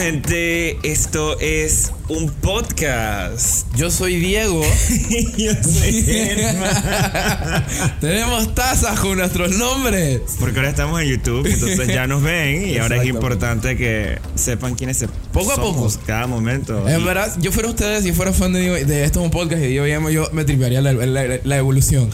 [0.00, 3.66] gente, esto es un podcast.
[3.76, 4.62] Yo soy Diego.
[5.36, 6.02] Yo soy.
[8.00, 10.22] Tenemos tazas con nuestros nombres.
[10.38, 14.74] Porque ahora estamos en YouTube, entonces ya nos ven y ahora es importante que sepan
[14.74, 16.06] quiénes se Poco a somos poco.
[16.06, 16.88] cada momento.
[16.88, 19.74] En verdad, yo fuera ustedes, si fuera fan de, de esto es un podcast y
[19.74, 22.10] Yemo, yo me tripearía la, la- la evolución.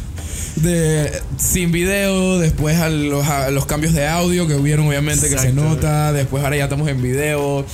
[0.56, 5.38] De sin video, después a los, a los cambios de audio que hubieron, obviamente, que
[5.38, 6.12] se nota.
[6.12, 7.64] Después ahora ya estamos en video.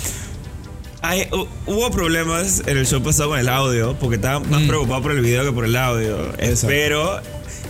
[1.04, 5.02] Hay- hu- hubo problemas en el show pasado con el audio, porque estaba más preocupado
[5.02, 6.16] por el video que por el audio.
[6.16, 6.44] Mm.
[6.44, 6.52] Exacto.
[6.72, 7.20] Espero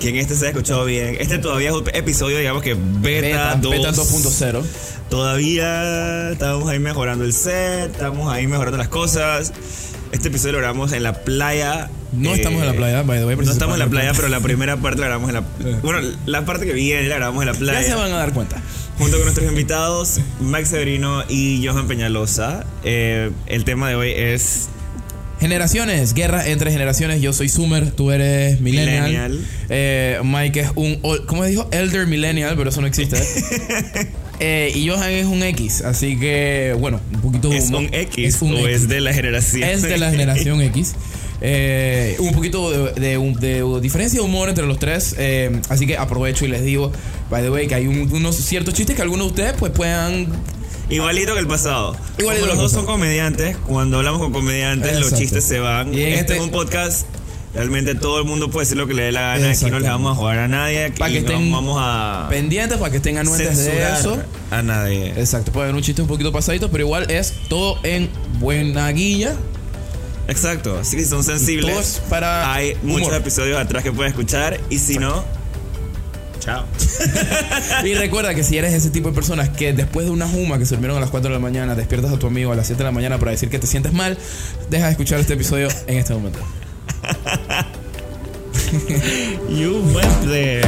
[0.01, 1.17] que en este se haya escuchado bien.
[1.21, 3.71] Este todavía es un episodio, digamos que beta, Beta, 2.
[3.71, 4.63] beta 2.0.
[5.09, 9.53] Todavía estamos ahí mejorando el set, estamos ahí mejorando las cosas.
[10.13, 11.89] Este episodio lo grabamos en la playa.
[12.13, 14.29] No eh, estamos en la playa, by the way, No estamos en la playa, pero
[14.29, 15.41] la primera parte la grabamos en la.
[15.71, 15.79] Eh.
[15.83, 17.83] Bueno, la parte que viene la grabamos en la Ya playa.
[17.83, 18.61] se van a dar cuenta.
[18.99, 22.65] Junto con nuestros invitados, Max Severino y Johan Peñalosa.
[22.85, 24.69] Eh, el tema de hoy es
[25.41, 27.21] Generaciones, guerra entre generaciones.
[27.21, 29.05] Yo soy Sumer, tú eres Millennial.
[29.09, 29.47] Millennial.
[29.71, 31.69] Eh, Mike es un, ol- ¿cómo dijo?
[31.73, 33.17] Elder Millennial, pero eso no existe.
[34.41, 38.43] Eh, y Johan es un X, así que, bueno, un poquito de ¿Es un X
[38.43, 38.71] un o X.
[38.83, 39.63] es de la generación?
[39.69, 40.95] Es de la generación X.
[41.45, 45.15] Eh, un poquito de, de- de diferencia de humor entre los tres.
[45.19, 46.93] eh, así que aprovecho y les digo,
[47.31, 50.29] by the way, que hay un- unos ciertos chistes que algunos de ustedes pues puedan
[50.91, 51.97] Igualito que el pasado.
[52.19, 55.19] Igualito Como los dos son comediantes, cuando hablamos con comediantes, los Exacto.
[55.21, 55.95] chistes se van.
[55.95, 57.07] Y en este, este- es un podcast.
[57.55, 59.51] Realmente todo el mundo puede decir lo que le dé la gana.
[59.51, 60.85] Aquí no le vamos a jugar a nadie.
[60.87, 64.19] Aquí que no estén vamos a pendientes para que estén anuentes de eso.
[64.51, 65.11] a nadie.
[65.17, 68.09] Exacto, puede haber un chiste un poquito pasadito, pero igual es todo en
[68.39, 69.35] buena guilla.
[70.29, 70.79] Exacto.
[70.79, 72.01] Así que si son sensibles.
[72.09, 74.59] Para Hay muchos episodios atrás que puedes escuchar.
[74.71, 75.23] Y si no,
[76.41, 76.65] chao.
[77.85, 80.65] Y recuerda que si eres ese tipo de personas que después de una juma que
[80.65, 82.79] se durmieron a las 4 de la mañana, despiertas a tu amigo a las 7
[82.79, 84.17] de la mañana para decir que te sientes mal,
[84.71, 86.39] deja de escuchar este episodio en este momento.
[89.49, 90.63] You went there.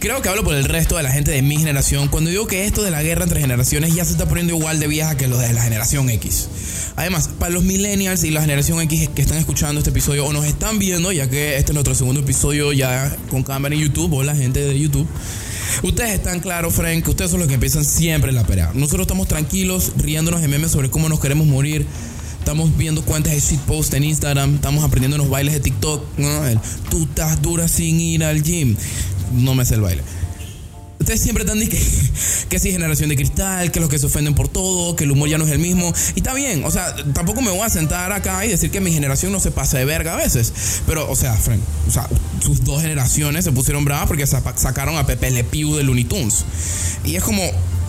[0.00, 2.64] Creo que hablo por el resto de la gente de mi generación cuando digo que
[2.64, 5.36] esto de la guerra entre generaciones ya se está poniendo igual de vieja que lo
[5.36, 6.48] de la generación X.
[6.96, 10.46] Además, para los millennials y la generación X que están escuchando este episodio o nos
[10.46, 14.22] están viendo, ya que este es nuestro segundo episodio ya con cámara en YouTube o
[14.22, 15.06] la gente de YouTube.
[15.82, 18.70] Ustedes están claros, Frank, ustedes son los que empiezan siempre la pelea.
[18.74, 21.86] Nosotros estamos tranquilos, riéndonos en memes sobre cómo nos queremos morir.
[22.40, 24.56] Estamos viendo cuentas de shitpost en Instagram.
[24.56, 26.04] Estamos aprendiendo los bailes de TikTok.
[26.18, 26.46] ¿no?
[26.46, 26.58] El,
[26.90, 28.76] tú estás dura sin ir al gym.
[29.32, 30.02] No me sé el baile.
[30.98, 34.34] Ustedes siempre están diciendo que, que si generación de cristal, que los que se ofenden
[34.34, 35.92] por todo, que el humor ya no es el mismo.
[36.14, 38.92] Y está bien, o sea, tampoco me voy a sentar acá y decir que mi
[38.92, 40.52] generación no se pasa de verga a veces.
[40.86, 42.06] Pero, o sea, Frank, o sea,
[42.44, 46.04] sus dos generaciones se pusieron bravas porque sa- sacaron a Pepe Le Pew de Looney
[46.04, 46.44] Tunes.
[47.04, 47.42] Y es como,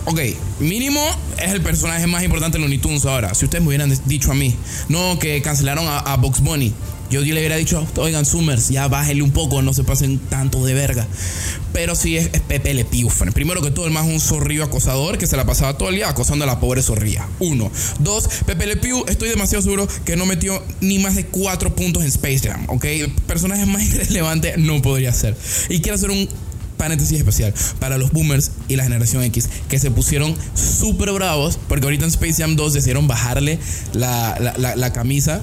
[0.06, 0.20] ok,
[0.60, 1.00] mínimo
[1.38, 3.34] es el personaje más importante de Looney Tunes ahora.
[3.34, 4.54] Si ustedes me hubieran dicho a mí,
[4.88, 6.72] no, que cancelaron a, Box Bunny.
[7.10, 10.72] Yo le hubiera dicho, oigan, Summers, ya bájenle un poco, no se pasen tanto de
[10.72, 11.06] verga.
[11.74, 13.10] Pero sí es, Pepe Le Pew.
[13.34, 16.08] Primero que todo, el más un zorrillo acosador que se la pasaba todo el día
[16.08, 17.28] acosando a la pobre zorrilla.
[17.38, 17.70] Uno.
[17.98, 22.02] Dos, Pepe Le Pew, estoy demasiado seguro que no metió ni más de cuatro puntos
[22.02, 22.86] en Space Jam, ¿ok?
[23.26, 25.36] Personaje más irrelevante no podría ser.
[25.68, 26.26] Y quiero hacer un
[26.82, 31.84] paréntesis especial para los boomers y la generación X que se pusieron súper bravos porque
[31.86, 33.58] ahorita en Space Jam 2 decidieron bajarle
[33.92, 35.42] la, la- la- camisa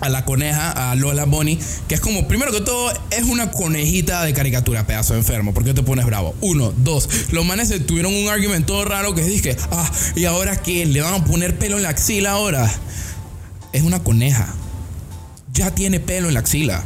[0.00, 1.58] a la coneja, a Lola Bonnie,
[1.88, 5.52] que es como, primero que todo, es una conejita de caricatura, pedazo de enfermo.
[5.54, 6.34] ¿Por qué te pones bravo?
[6.40, 10.86] Uno, dos, los manes se tuvieron un argumento raro que dije, ah, ¿y ahora qué?
[10.86, 12.70] ¿Le van a poner pelo en la axila ahora?
[13.72, 14.46] Es una coneja.
[15.52, 16.84] Ya tiene pelo en la axila.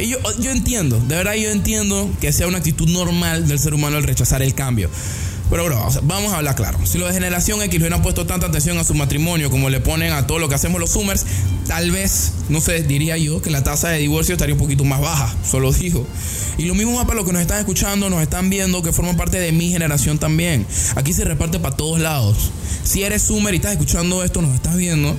[0.00, 3.74] Y yo, yo entiendo, de verdad yo entiendo que sea una actitud normal del ser
[3.74, 4.88] humano el rechazar el cambio.
[5.50, 6.78] Pero bro, vamos a hablar claro.
[6.86, 10.12] Si los de generación X hubieran puesto tanta atención a su matrimonio como le ponen
[10.12, 11.26] a todo lo que hacemos los Zoomers,
[11.66, 15.00] tal vez, no sé, diría yo que la tasa de divorcio estaría un poquito más
[15.00, 16.06] baja, solo digo.
[16.56, 19.16] Y lo mismo va para los que nos están escuchando, nos están viendo, que forman
[19.16, 20.64] parte de mi generación también.
[20.94, 22.52] Aquí se reparte para todos lados.
[22.84, 25.16] Si eres Zoomer y estás escuchando esto, nos estás viendo,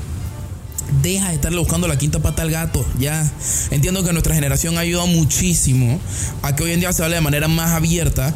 [1.02, 2.86] Deja de estarle buscando la quinta pata al gato.
[3.00, 3.30] Ya.
[3.72, 6.00] Entiendo que nuestra generación ha ayudado muchísimo
[6.42, 8.34] a que hoy en día se hable de manera más abierta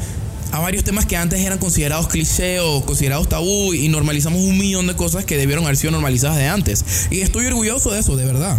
[0.52, 4.88] a varios temas que antes eran considerados cliché o considerados tabú y normalizamos un millón
[4.88, 7.08] de cosas que debieron haber sido normalizadas de antes.
[7.12, 8.58] Y estoy orgulloso de eso, de verdad.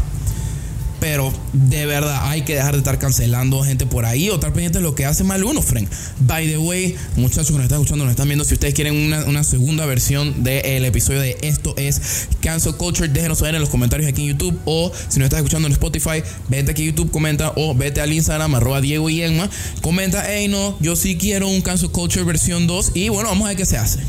[1.00, 4.80] Pero de verdad hay que dejar de estar cancelando gente por ahí o estar pendientes
[4.80, 5.88] de lo que hace mal uno, friend.
[6.20, 9.24] By the way, muchachos que nos están escuchando, nos están viendo, si ustedes quieren una,
[9.24, 14.08] una segunda versión del episodio de Esto es Cancel Culture, déjenos saber en los comentarios
[14.08, 17.52] aquí en YouTube o si nos estás escuchando en Spotify, vete aquí a YouTube, comenta
[17.56, 19.50] o vete al Instagram, arroba Diego y Enma,
[19.82, 23.48] comenta, hey no, yo sí quiero un Cancel Culture versión 2 y bueno, vamos a
[23.48, 24.00] ver qué se hace.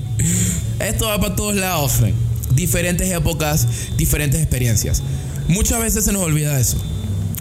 [0.80, 2.14] Esto va para todos lados, friend.
[2.54, 3.66] Diferentes épocas,
[3.96, 5.02] diferentes experiencias.
[5.50, 6.78] Muchas veces se nos olvida eso.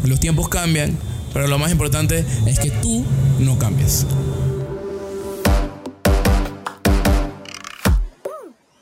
[0.03, 0.97] Los tiempos cambian,
[1.31, 3.05] pero lo más importante es que tú
[3.37, 4.07] no cambies.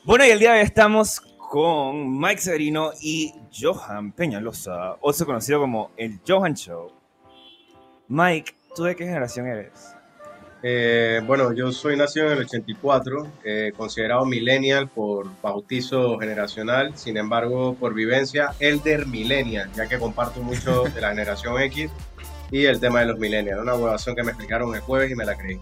[0.04, 1.20] Bueno, y el día de hoy estamos
[1.50, 6.90] con Mike Severino y Johan Peñalosa, otro conocido como el Johan Show.
[8.08, 9.97] Mike, ¿tú de qué generación eres?
[10.62, 17.16] Eh, bueno, yo soy nacido en el 84, eh, considerado millennial por bautizo generacional, sin
[17.16, 21.90] embargo, por vivencia, elder millennial, ya que comparto mucho de la generación X
[22.50, 23.62] y el tema de los millennials.
[23.62, 25.60] Una huevación que me explicaron el jueves y me la creí.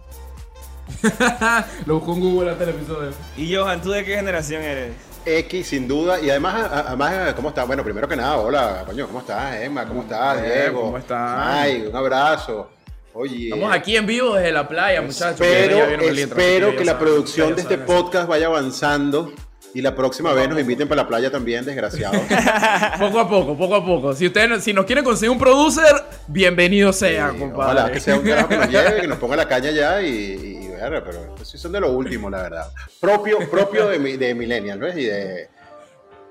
[1.86, 3.10] Lo busco en Google hasta el episodio.
[3.36, 4.92] Y Johan, ¿tú de qué generación eres?
[5.26, 6.20] X, sin duda.
[6.20, 7.66] Y además, además, ¿cómo estás?
[7.66, 9.84] Bueno, primero que nada, hola, coño, ¿cómo estás, Emma?
[9.84, 10.82] ¿Cómo estás, Bien, Diego?
[10.82, 11.40] ¿cómo están?
[11.40, 12.70] Ay, un abrazo.
[13.18, 13.48] Oye.
[13.48, 15.40] Estamos aquí en vivo desde la playa, muchachos.
[15.40, 19.32] Espero, espero que la producción de este podcast vaya avanzando
[19.72, 22.20] y la próxima vez nos inviten para la playa también, desgraciados.
[22.98, 24.14] Poco a poco, poco a poco.
[24.14, 25.94] Si ustedes si nos quieren conseguir un producer,
[26.26, 27.80] bienvenido sea, Sí, compadre.
[27.80, 30.70] Ojalá que sea un carajo que nos lleve, que nos ponga la caña ya y,
[30.78, 32.70] pero estos sí son de lo último, la verdad.
[33.00, 34.96] Propio, propio de, de Millennial, ¿ves?
[34.98, 35.48] Y de,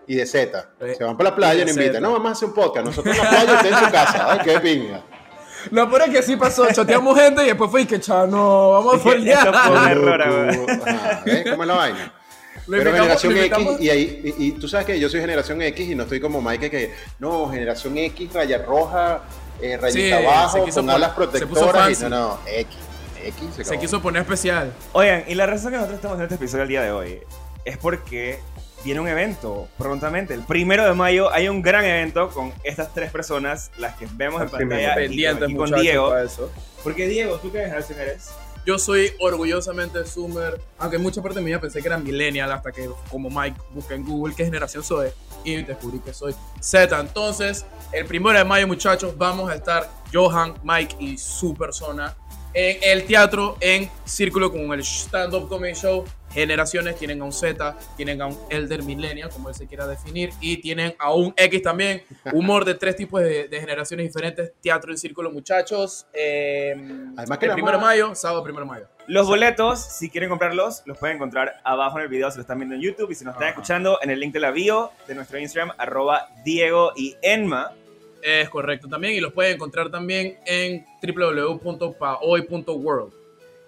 [0.06, 0.70] y de Z.
[0.96, 2.04] Se van para la playa y nos invitan.
[2.04, 2.86] No, vamos a hacer un podcast.
[2.86, 4.31] Nosotros en la playa, usted en su casa.
[4.31, 5.04] Ay, qué pinga.
[5.72, 8.94] Lo peor es que sí pasó, choteamos gente y después fue y que chano, vamos
[8.94, 9.54] a Esto foldear.
[9.54, 10.80] fue un error, güey.
[10.86, 12.14] Ajá, ¿Ves cómo es la vaina?
[12.68, 15.88] Pero invitamos- generación X, y, ahí, y, y tú sabes que yo soy generación X
[15.90, 19.22] y no estoy como Mike que, no, generación X, raya roja,
[19.62, 22.00] eh, rayita Sí, se abajo, con alas se protectoras.
[22.00, 22.78] Y, no, no, X,
[23.24, 23.44] X.
[23.56, 23.80] Se acabó.
[23.80, 24.74] quiso poner especial.
[24.94, 27.20] Oigan, y la razón que nosotros estamos haciendo este episodio el día de hoy
[27.66, 28.40] es porque
[28.86, 30.36] viene un evento prontamente.
[30.36, 34.42] El primero de mayo hay un gran evento con estas tres personas, las que vemos
[34.44, 36.16] en pantalla y con, y con Diego.
[36.18, 36.52] eso.
[36.84, 38.30] Porque Diego, ¿tú qué generación eres?
[38.64, 42.90] Yo soy orgullosamente Zoomer, aunque en mucha parte mía pensé que era Millennial hasta que,
[43.10, 45.10] como Mike, busqué en Google qué generación soy
[45.44, 47.00] y descubrí que soy Z.
[47.00, 52.16] Entonces, el primero de mayo, muchachos, vamos a estar Johan, Mike y su persona
[52.54, 56.06] en el teatro en círculo con el stand-up comedy show.
[56.36, 60.32] Generaciones tienen a un Z, tienen a un Elder Millennial, como él se quiera definir,
[60.42, 62.04] y tienen a un X también.
[62.34, 64.52] Humor de tres tipos de, de generaciones diferentes.
[64.62, 66.06] Teatro en círculo, muchachos.
[66.14, 66.76] Eh,
[67.16, 68.86] Además que el primero de mayo, sábado primero de mayo.
[69.08, 72.58] Los boletos, si quieren comprarlos, los pueden encontrar abajo en el video si lo están
[72.58, 73.56] viendo en YouTube y si nos están Ajá.
[73.56, 77.72] escuchando en el link de la bio de nuestro Instagram, arroba Diego y Enma.
[78.22, 79.14] Es correcto también.
[79.14, 83.14] Y los pueden encontrar también en www.paoy.world.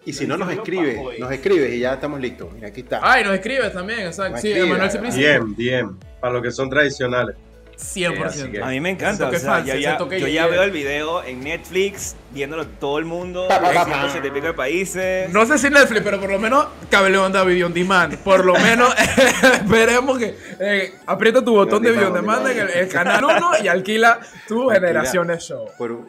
[0.07, 2.47] Y si no nos escribe, nos escribes y ya estamos listos.
[2.53, 3.01] Mira, aquí está.
[3.03, 4.37] Ah, y nos escribes también, exacto.
[4.37, 5.09] Sí, escribe, Emanuel ¿verdad?
[5.11, 5.43] Cipricio.
[5.43, 7.35] DM, DM, para los que son tradicionales.
[7.75, 8.23] 100%.
[8.25, 11.23] así que- A mí me encanta, o sea, ya, toque yo ya veo el video
[11.25, 13.83] en Netflix, viéndolo todo el mundo, en pa, pa.
[13.83, 15.29] 180 y pico de países.
[15.29, 18.17] No sé si Netflix, pero por lo menos Cable Onda Video On Demand.
[18.19, 18.95] Por lo menos
[19.53, 23.51] esperemos que eh, aprieta tu botón de Video On Demand en el, el canal 1
[23.61, 24.87] y alquila tu Alquila.
[24.87, 25.67] Generaciones Show.
[25.77, 26.07] Por,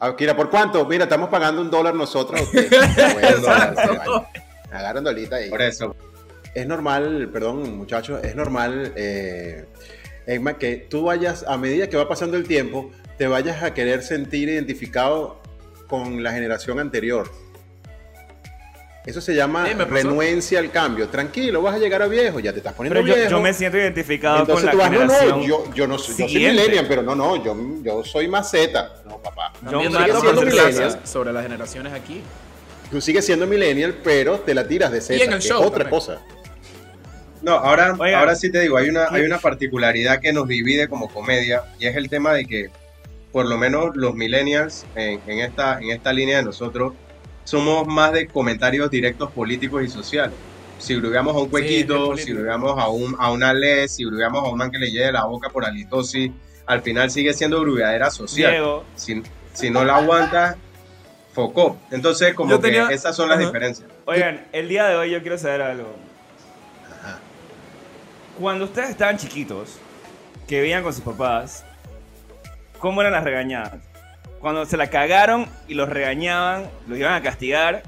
[0.00, 0.84] Akira, ¿por cuánto?
[0.86, 2.40] Mira, estamos pagando un dólar nosotros.
[4.72, 5.50] Agarran dolita ahí.
[5.50, 5.94] Por eso.
[6.54, 9.66] Es normal, perdón muchachos, es normal, eh,
[10.26, 14.02] Emma, que tú vayas, a medida que va pasando el tiempo, te vayas a querer
[14.02, 15.40] sentir identificado
[15.86, 17.30] con la generación anterior.
[19.06, 21.08] Eso se llama Sí, renuencia al cambio.
[21.08, 23.30] Tranquilo, vas a llegar a viejo, ya te estás poniendo Pero yo, viejo.
[23.30, 25.40] yo me siento identificado Entonces con tú la vas, no, generación.
[25.40, 28.50] no, yo, yo no soy, yo soy millennial, pero no, no, yo, yo soy más
[28.50, 28.99] Z.
[29.22, 29.52] No, papá.
[29.60, 31.00] Clases millennial.
[31.04, 32.22] sobre las generaciones aquí.
[32.90, 35.60] Tú sigues siendo millennial, pero te la tiras de Z, Y en el que show
[35.60, 36.00] es otra también.
[36.00, 36.20] cosa.
[37.42, 41.08] No, ahora, ahora sí te digo, hay una, hay una particularidad que nos divide como
[41.08, 42.70] comedia y es el tema de que
[43.32, 46.92] por lo menos los millennials en, en esta, en esta línea de nosotros
[47.44, 50.34] somos más de comentarios directos políticos y sociales.
[50.78, 54.48] Si grubeamos a un cuequito, si grubeamos a, un, a una les, si grubeamos a
[54.50, 56.30] un man que le lleve la boca por halitosis,
[56.66, 58.50] al final sigue siendo grubeadera social.
[58.52, 59.22] Diego, Si,
[59.54, 60.56] si no la aguantas,
[61.32, 61.78] focó.
[61.90, 63.46] Entonces, como Yo que tenía- esas son las Ajá.
[63.46, 63.88] diferencias.
[64.04, 65.94] oigan, el día de hoy yo quiero saber algo.
[68.38, 69.78] Cuando ustedes estaban chiquitos,
[70.48, 71.64] que vivían con sus papás,
[72.78, 73.74] ¿cómo eran las regañadas?
[74.40, 77.82] Cuando se la cagaron y los regañaban, los iban a castigar,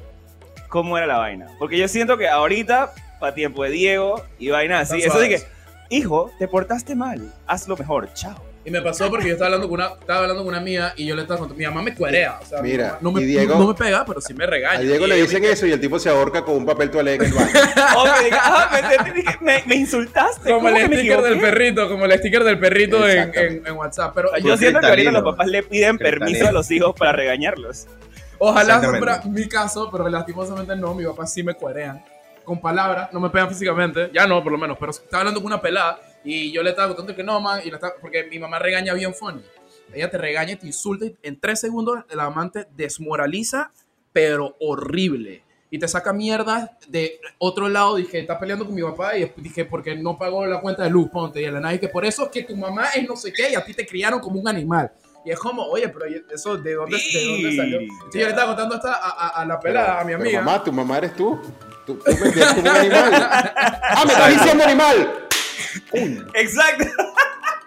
[0.69, 1.47] ¿cómo era la vaina?
[1.59, 5.39] Porque yo siento que ahorita, para tiempo de Diego y vaina así, eso que.
[5.39, 5.47] suaves.
[5.89, 8.37] hijo, te portaste mal, hazlo mejor, chao.
[8.65, 11.05] Y me pasó porque yo estaba hablando con una, estaba hablando con una amiga y
[11.05, 13.25] yo le estaba contando, mi mamá me cuerea, o sea, mi Mira, no, me, y
[13.25, 14.79] Diego- no me pega, pero sí me regaña.
[14.79, 17.15] A Diego le dicen me- eso y el tipo se ahorca con un papel toalé
[17.15, 17.51] en el baño.
[17.97, 18.81] O me diga, ah,
[19.41, 20.49] me, me- me insultaste.
[20.49, 24.13] Como ¿cómo el sticker del perrito, como el sticker del perrito en, en- en WhatsApp.
[24.15, 27.89] Pero Yo siento que ahorita los papás le piden permiso a los hijos para regañarlos.
[28.39, 30.95] Ojalá fuera mi caso, pero lastimosamente no.
[30.95, 32.05] Mi papá sí me cuerean.
[32.45, 34.11] Con palabras, no me pegan físicamente.
[34.15, 34.77] Ya no, por lo menos.
[34.79, 37.61] Pero estaba hablando con una pelada y yo le estaba contando que no, man.
[37.65, 39.43] Y la estaba- porque mi mamá regaña bien funny.
[39.95, 43.71] Ella te regaña, te insulta y en tres segundos el amante desmoraliza,
[44.13, 45.45] pero horrible.
[45.71, 47.97] Y te saca mierda de otro lado.
[47.97, 49.17] Dije, está peleando con mi papá.
[49.17, 51.41] Y dije, porque no pagó la cuenta de luz, ponte.
[51.41, 53.55] Y la nada, que por eso es que tu mamá es no sé qué y
[53.55, 54.93] a ti te criaron como un animal.
[55.25, 57.81] Y es como, oye, pero eso, ¿de dónde, de dónde salió?
[57.81, 60.43] Entonces yo le estaba contando esta a, a- a la pelada, a mi Pero, amiga.
[60.43, 61.41] mamá, tu mamá eres tú.
[61.87, 63.13] Tú, tú me como un animal.
[63.55, 65.29] ¡Ah, me estás diciendo animal!
[66.35, 66.85] Exacto.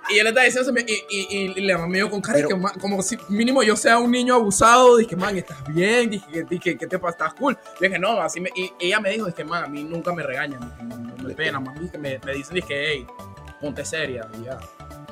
[0.08, 2.38] Y él está diciendo eso, y, y, y, y la mamá me dio con cara,
[2.38, 4.98] de que, "Man, como si mínimo yo sea un niño abusado.
[4.98, 6.12] Dije, man, estás bien.
[6.12, 7.14] Dije, que- dije ¿qué te pasa?
[7.14, 7.58] ¿Estás cool?
[7.82, 8.52] Yo dije, no, así me.
[8.56, 10.60] Y ella me dijo, dije, man, a mí nunca me regañan.
[10.60, 11.74] Dije, no, no me pena, man.
[11.82, 13.08] Dije, me, me dicen, dije, hey,
[13.60, 14.28] ponte seria.
[14.40, 14.60] Y ya.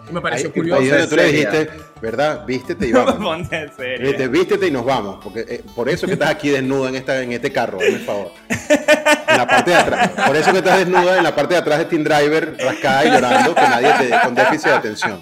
[0.08, 0.96] Y me pareció Ahí, curioso.
[0.96, 1.70] ahí tú le dijiste,
[2.04, 2.46] ¿verdad?
[2.46, 3.16] Vístete y vamos.
[3.16, 4.10] Ponte en serio.
[4.10, 5.24] Viste, vístete y nos vamos.
[5.24, 8.34] Porque eh, por eso que estás aquí desnuda en, esta, en este carro, el favor.
[8.50, 10.10] En la parte de atrás.
[10.28, 13.10] Por eso que estás desnuda en la parte de atrás de Team Driver, rascada y
[13.10, 15.20] llorando, que nadie te con déficit de atención.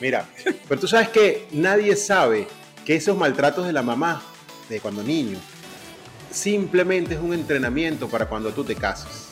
[0.00, 0.24] Mira,
[0.68, 2.48] pero tú sabes que nadie sabe
[2.84, 4.22] que esos maltratos de la mamá,
[4.70, 5.38] de cuando niño,
[6.30, 9.28] simplemente es un entrenamiento para cuando tú te casas.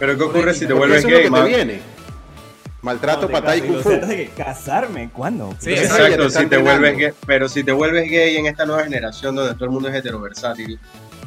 [0.00, 1.44] Pero ¿qué ocurre si te vuelves eso es lo gay, que man?
[1.44, 1.80] te viene.
[2.82, 3.90] Maltrato, patá y kung fu.
[4.36, 5.10] ¿Casarme?
[5.12, 5.54] ¿Cuándo?
[5.58, 8.84] Sí, Exacto, te si te vuelves gay, pero si te vuelves gay en esta nueva
[8.84, 10.78] generación donde todo el mundo es heteroversátil,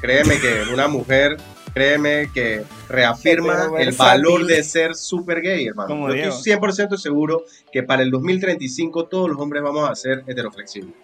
[0.01, 1.37] créeme que una mujer,
[1.73, 6.13] créeme que reafirma el valor de ser super gay, hermano.
[6.15, 10.95] Yo estoy 100% seguro que para el 2035 todos los hombres vamos a ser heteroflexibles.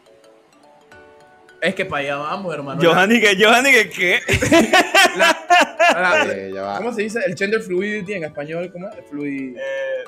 [1.61, 2.81] Es que para allá vamos, hermano.
[2.81, 4.19] Johan y que, Johan y que, ¿qué?
[5.17, 6.77] La- ya va.
[6.77, 7.19] ¿Cómo se dice?
[7.25, 8.95] El gender fluidity en español, ¿cómo es?
[9.09, 9.57] Fluid...
[9.57, 10.03] Eh,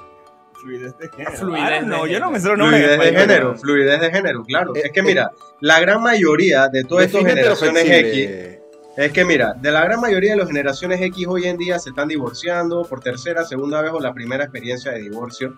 [0.61, 1.37] fluidez de género.
[1.37, 4.75] Fluidez Ah, no, de yo no me sé Fluidez de género, fluidez de género, claro.
[4.75, 7.85] Eh, es que eh, mira, la gran mayoría de todas estas generaciones.
[7.85, 8.59] X,
[8.97, 11.89] es que mira, de la gran mayoría de las generaciones X hoy en día se
[11.89, 15.55] están divorciando por tercera, segunda vez o la primera experiencia de divorcio.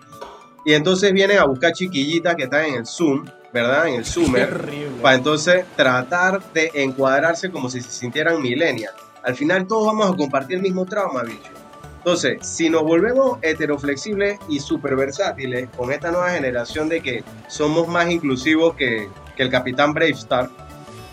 [0.64, 3.88] Y entonces vienen a buscar chiquillitas que están en el Zoom, ¿verdad?
[3.88, 4.66] En el Zoomer,
[5.02, 8.94] para entonces tratar de encuadrarse como si se sintieran millennials.
[9.22, 11.63] Al final todos vamos a compartir el mismo trauma, bicho.
[12.04, 17.88] Entonces, si nos volvemos heteroflexibles y super versátiles con esta nueva generación de que somos
[17.88, 20.50] más inclusivos que, que el Capitán Bravestar,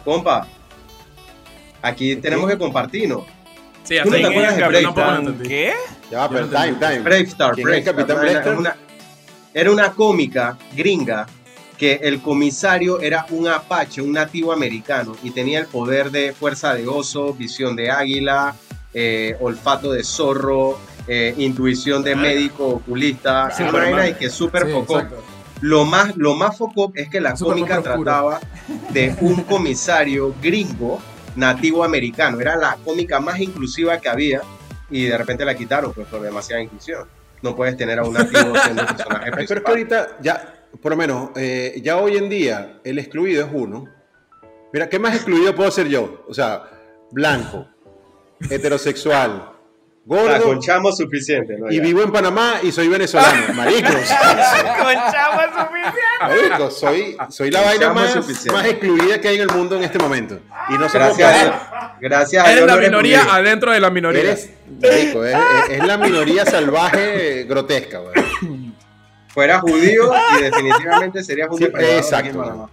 [0.03, 0.45] compa,
[1.81, 3.23] aquí tenemos que compartirnos.
[3.85, 5.47] Sí, ¿Tú no te acuerdas de yo Break tampoco lo ¿Tan entendí.
[5.47, 5.73] ¿Qué?
[6.11, 6.99] Ya pero no time, time.
[6.99, 8.43] Bravestar, ¿Quién es el Bravestar, Capitán.
[8.43, 8.75] Era una,
[9.53, 11.25] era una cómica gringa
[11.77, 16.73] que el comisario era un apache, un nativo americano, y tenía el poder de fuerza
[16.73, 18.55] de oso, visión de águila,
[18.93, 23.91] eh, olfato de zorro, eh, intuición de médico oculista, Sí, una Superman.
[23.93, 25.23] vaina y que es súper Sí, exacto.
[25.61, 28.39] Lo más, lo más focó es que la cómica trataba
[28.89, 30.99] de un comisario gringo
[31.35, 32.39] nativo americano.
[32.41, 34.41] Era la cómica más inclusiva que había
[34.89, 37.07] y de repente la quitaron pues por demasiada inclusión.
[37.41, 39.71] No puedes tener a un nativo siendo personaje Ay, Pero es que principal.
[39.71, 43.87] ahorita, ya, por lo menos, eh, ya hoy en día, el excluido es uno.
[44.73, 46.23] Mira, ¿qué más excluido puedo ser yo?
[46.27, 46.63] O sea,
[47.11, 47.67] blanco,
[48.49, 49.47] heterosexual,
[50.03, 51.55] Ah, gordo con chamo suficiente.
[51.59, 51.71] ¿no?
[51.71, 53.53] y vivo en Panamá y soy venezolano.
[53.53, 53.91] Maricos.
[53.93, 55.99] Con chavo suficiente.
[56.21, 58.15] Maricos, soy, soy la vaina más,
[58.65, 60.39] excluida que hay en el mundo en este momento.
[60.69, 61.55] Y no somos Gracias a Dios.
[62.01, 63.33] Gracias a Eres la no minoría judío.
[63.33, 64.21] adentro de la minoría.
[64.21, 64.49] Eres,
[64.81, 68.13] marico, es, es- es la minoría salvaje grotesca, güey.
[69.27, 71.67] Fuera judío y definitivamente sería judío.
[71.77, 72.69] Sí, exacto.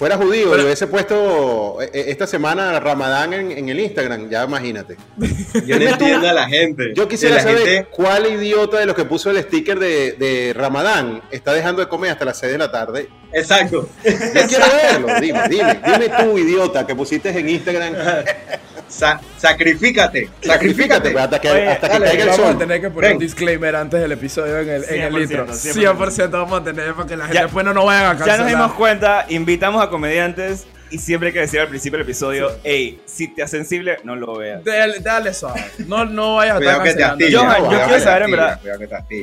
[0.00, 4.30] Fuera judío, Pero- le hubiese puesto eh, eh, esta semana Ramadán en, en el Instagram,
[4.30, 4.96] ya imagínate.
[5.66, 6.94] Yo no entiendo a la gente.
[6.96, 11.20] Yo quisiera saber gente- cuál idiota de los que puso el sticker de, de Ramadán
[11.30, 13.10] está dejando de comer hasta las 6 de la tarde.
[13.34, 13.90] Exacto.
[14.02, 17.92] Yo quiero verlo, dime, dime, dime tú, idiota, que pusiste en Instagram.
[18.90, 20.28] Sa- sacrifícate.
[20.42, 21.16] Sacrifícate.
[21.18, 22.58] hasta que, Oye, hasta que dale, caiga el Vamos a sol.
[22.58, 23.16] tener que poner Ven.
[23.18, 25.46] un disclaimer antes del episodio en el, en el 100%, intro.
[25.46, 25.96] 100%.
[25.96, 28.18] 100% vamos a tener para que la gente Ya- después no nos vayan a Ya
[28.18, 28.38] cancelar.
[28.40, 32.50] nos dimos cuenta, invitamos a comediantes y siempre hay que decir al principio del episodio,
[32.64, 34.64] hey, si te haces sensible, no lo veas.
[34.64, 35.64] Dale, dale suave.
[35.86, 37.24] No, no vayas a estar cancelando.
[37.30, 38.60] Johan, yo cuidado quiero saber, en verdad.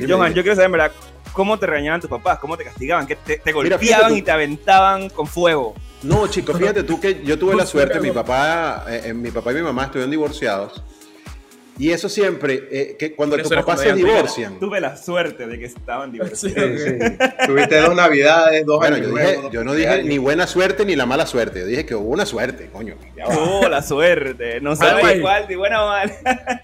[0.08, 0.92] Johan, yo quiero saber, en verdad,
[1.34, 4.16] cómo te regañaban tus papás, cómo te castigaban, que te, te Mira, golpeaban tú.
[4.16, 5.74] y te aventaban con fuego.
[6.02, 9.50] No, chicos, fíjate tú que yo tuve la suerte, mi papá, eh, eh, mi papá
[9.52, 10.80] y mi mamá estuvieron divorciados
[11.76, 14.58] Y eso siempre, eh, que cuando tus papás se divorcian.
[14.60, 16.80] Tuve la suerte de que estaban divorciados.
[16.80, 17.16] Sí, Sí.
[17.46, 20.94] Tuviste dos navidades, dos Bueno, años yo, dije, yo no dije ni buena suerte ni
[20.96, 21.60] la mala suerte.
[21.60, 22.94] Yo dije que hubo una suerte, coño.
[23.16, 23.34] ya va.
[23.34, 24.60] Tuvo la suerte.
[24.60, 25.20] No sabes Ay.
[25.20, 26.12] cuál, ni buena o mala.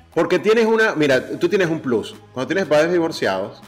[0.14, 2.14] Porque tienes una, mira, tú tienes un plus.
[2.32, 3.60] Cuando tienes padres divorciados,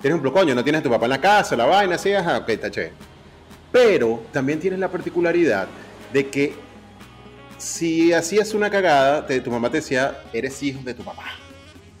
[0.00, 2.12] tienes un plus, coño, no tienes a tu papá en la casa, la vaina, así,
[2.12, 2.92] ajá, ok, está chévere.
[3.72, 5.66] Pero también tienes la particularidad
[6.12, 6.54] de que
[7.58, 11.24] si hacías una cagada, te- tu mamá te decía, eres hijo de tu papá.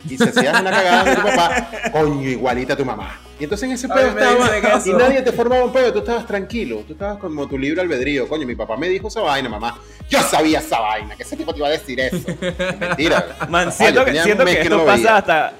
[0.08, 3.20] Y si hacías una cagada de tu papá, coño, igualita a tu mamá.
[3.38, 5.92] Y entonces en ese pedo mí me dicen estaba, y nadie te formaba un pedo,
[5.92, 8.28] tú estabas tranquilo, tú estabas como tu libre albedrío.
[8.28, 9.78] Coño, mi papá me dijo esa vaina, mamá.
[10.10, 12.18] Yo sabía esa vaina, que ese tipo te iba a decir eso.
[12.80, 13.36] Mentira.
[13.48, 15.52] Man, siento que, siento que esto no pasa hasta.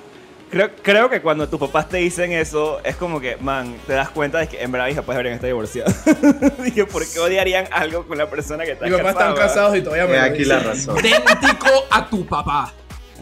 [0.52, 4.10] Creo, creo que cuando tus papás te dicen eso, es como que, man, te das
[4.10, 5.94] cuenta de que en verdad mis papás deberían estar divorciados.
[6.62, 9.48] Dije, ¿por qué odiarían algo con la persona que está Mi papá están casada?
[9.48, 10.58] casados y todavía me aquí dicen.
[10.58, 10.98] la razón.
[10.98, 12.70] Idéntico a tu papá.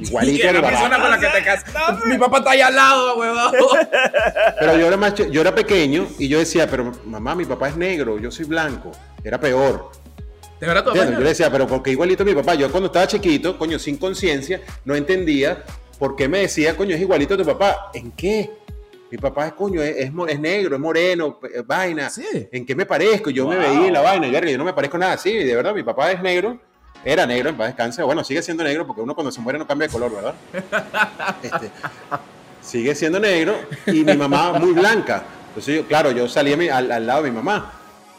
[0.00, 0.70] Igualito Y a la mi papá.
[0.70, 2.04] persona con la que te casas.
[2.06, 3.52] Mi papá está ahí al lado, huevón.
[4.58, 7.76] Pero yo era, más, yo era pequeño y yo decía, pero mamá, mi papá es
[7.76, 8.90] negro, yo soy blanco.
[9.22, 9.92] Era peor.
[10.58, 10.98] ¿De verdad tu papá?
[10.98, 11.18] ¿Entiendes?
[11.18, 12.54] Yo le decía, pero porque igualito a mi papá.
[12.54, 15.62] Yo cuando estaba chiquito, coño, sin conciencia, no entendía
[16.00, 17.90] por qué me decía, coño, es igualito a tu papá.
[17.94, 18.50] ¿En qué?
[19.10, 19.96] Mi papá es, coño, es,
[20.28, 22.08] es negro, es moreno, eh, vaina.
[22.10, 22.48] Sí.
[22.50, 23.30] ¿En qué me parezco?
[23.30, 25.32] Yo me veía en la vaina, yo no me parezco nada así.
[25.32, 26.58] De verdad, mi papá es negro.
[27.04, 28.02] Era negro, en paz descanse.
[28.02, 30.34] Bueno, sigue siendo negro porque uno cuando se muere no cambia de color, ¿verdad?
[31.42, 31.70] Este,
[32.60, 33.54] sigue siendo negro
[33.86, 35.22] y mi mamá muy blanca.
[35.48, 37.72] Entonces, yo, claro, yo salí mi- al, al lado de mi mamá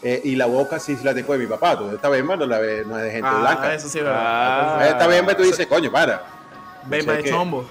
[0.03, 1.71] eh, y la boca sí la tengo de mi papá.
[1.73, 3.73] Entonces, esta bemba no, la ve- no es de gente Ah, blanca.
[3.73, 4.79] eso sí verdad.
[4.79, 4.87] Ah.
[4.89, 6.40] Esta bemba tú dices, coño, para.
[6.85, 7.65] Bemba de chombo.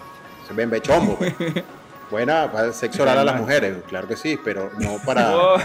[0.47, 1.17] Se bemba chombo.
[1.17, 1.35] pues.
[2.11, 5.57] Buena para sexo oral a las mujeres, claro que sí, pero no para, Oh,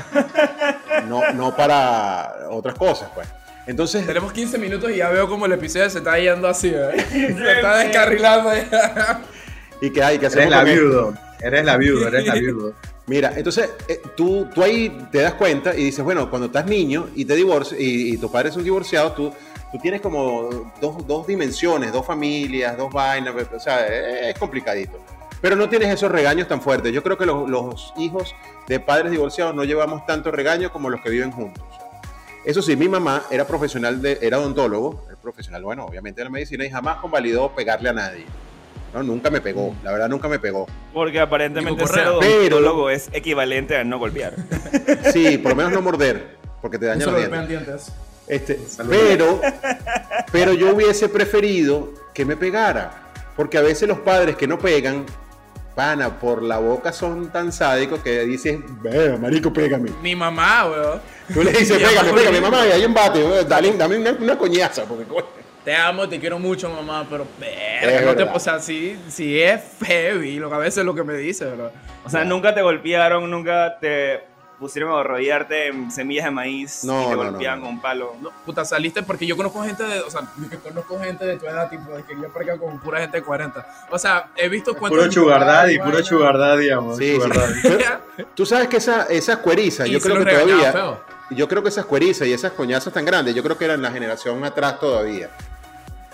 [1.07, 3.27] no, no para otras cosas, pues.
[3.65, 7.03] Entonces, Tenemos 15 minutos y ya veo como el episodio se está yendo así, ¿eh?
[7.09, 8.51] Se está descarrilando.
[8.53, 9.21] ya.
[9.81, 10.41] ¿y qué hay que hacer?
[10.41, 11.35] Eres la viuda.
[11.41, 12.73] Eres la viuda, eres la viuda.
[13.07, 17.07] Mira, entonces eh, tú, tú ahí te das cuenta y dices, bueno, cuando estás niño
[17.15, 19.33] y te divorcias y, y tus padres son divorciados, tú,
[19.75, 24.97] tú tienes como dos, dos dimensiones, dos familias, dos vainas, o sea, es, es complicadito.
[25.41, 26.93] Pero no tienes esos regaños tan fuertes.
[26.93, 28.33] Yo creo que los, los hijos
[28.69, 31.61] de padres divorciados no llevamos tanto regaño como los que viven juntos.
[32.45, 36.31] Eso sí, mi mamá era profesional, de, era odontólogo, era profesional, bueno, obviamente de la
[36.31, 38.23] medicina y jamás convalidó pegarle a nadie.
[38.93, 40.67] No, nunca me pegó, la verdad nunca me pegó.
[40.93, 44.35] porque aparentemente ser odontólogo es equivalente a no golpear.
[45.11, 47.91] Sí, por lo menos no morder, porque te daña Eso los lo dientes.
[48.27, 48.59] Este,
[48.89, 49.39] pero,
[50.31, 53.11] pero yo hubiese preferido que me pegara.
[53.35, 55.05] Porque a veces los padres que no pegan,
[55.75, 59.91] pana, por la boca son tan sádicos que dices, ve, marico, pégame.
[60.01, 61.01] Mi mamá, weón.
[61.33, 64.37] Tú le dices, Mi pégame, pégame, mamá, y hay embate, we, dale, dame una, una
[64.37, 64.85] coñaza.
[64.85, 65.05] Porque.
[65.65, 68.35] Te amo, te quiero mucho, mamá, pero verga, no te, verdad.
[68.35, 71.45] o sea, sí, sí es heavy, lo que a veces es lo que me dice,
[71.45, 71.71] ¿verdad?
[72.05, 74.21] O sea, nunca te golpearon, nunca te
[74.59, 77.65] pusieron a arrollarte en semillas de maíz No, y te no, golpeaban no.
[77.65, 78.15] con un palo.
[78.21, 81.45] No, puta, saliste porque yo conozco gente de, o sea, yo conozco gente de tu
[81.45, 83.65] edad, tipo, de que yo parezco con pura gente de 40.
[83.91, 86.97] O sea, he visto cuentos Puro daddy, igual, puro daddy, amor.
[86.97, 87.17] Sí,
[88.33, 91.01] Tú sabes que esa, esas cuerizas, Y yo creo que todavía, feo.
[91.31, 93.91] yo creo que esas cuerizas y esas coñazas tan grandes, yo creo que eran la
[93.91, 95.29] generación atrás todavía.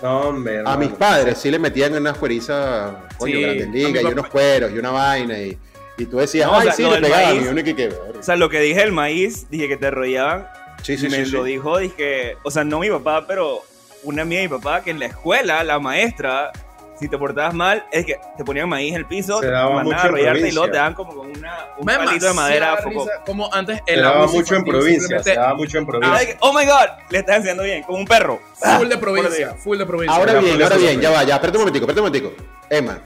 [0.02, 4.06] No, hombre, A mis padres sí le metían unas cuerizas, coño, Sí, grandes ligas y
[4.06, 5.56] unos cueros y una vaina y,
[5.98, 8.48] y tú decías, No, o sea, sí, lo le maíz- uno que O sea, lo
[8.48, 10.48] que dije el maíz, dije que te arrollaban,
[10.82, 11.50] Sí, sí, me sí, lo sí.
[11.52, 13.60] dijo, dije, o sea, no mi papá, pero
[14.02, 16.50] una amiga de mi papá que en la escuela, la maestra,
[16.98, 19.66] si te portabas mal, es que te ponían maíz en el piso, Se te daba
[19.74, 22.32] mandaban mucho a arrollarte y luego te daban como con una, un Me palito de
[22.32, 22.78] madera.
[23.26, 26.14] Como antes Se el daba abuso mucho en provincia, se daba mucho en provincia.
[26.16, 28.40] like, oh my god, le estás haciendo bien, como un perro.
[28.78, 30.16] Full de provincia, full de provincia.
[30.16, 32.44] Ahora bien, ahora bien, se ya va, ya, espérate un momentico, espérate un momentico.
[32.70, 32.98] Emma,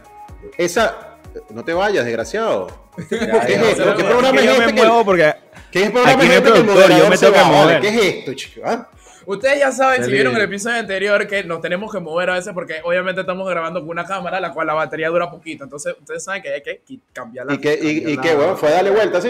[0.59, 1.06] esa,
[1.51, 2.67] no te vayas, desgraciado.
[3.09, 3.95] ¿Qué es esto?
[3.97, 4.67] ¿Qué programa Que es este?
[4.73, 5.35] me que- porque
[5.71, 7.81] ¿Qué programa es no hay este que yo me tengo que mover.
[7.81, 8.61] ¿Qué es esto, chico?
[8.65, 8.89] ah?
[9.27, 12.53] Ustedes ya saben, si vieron el episodio anterior, que nos tenemos que mover a veces
[12.55, 15.65] porque obviamente estamos grabando con una cámara, la cual la batería dura poquito.
[15.65, 16.81] Entonces, ustedes saben que hay que
[17.13, 17.53] cambiarla.
[17.55, 18.57] ¿Y qué, y, y qué, weón?
[18.57, 19.21] ¿Fue a darle vuelta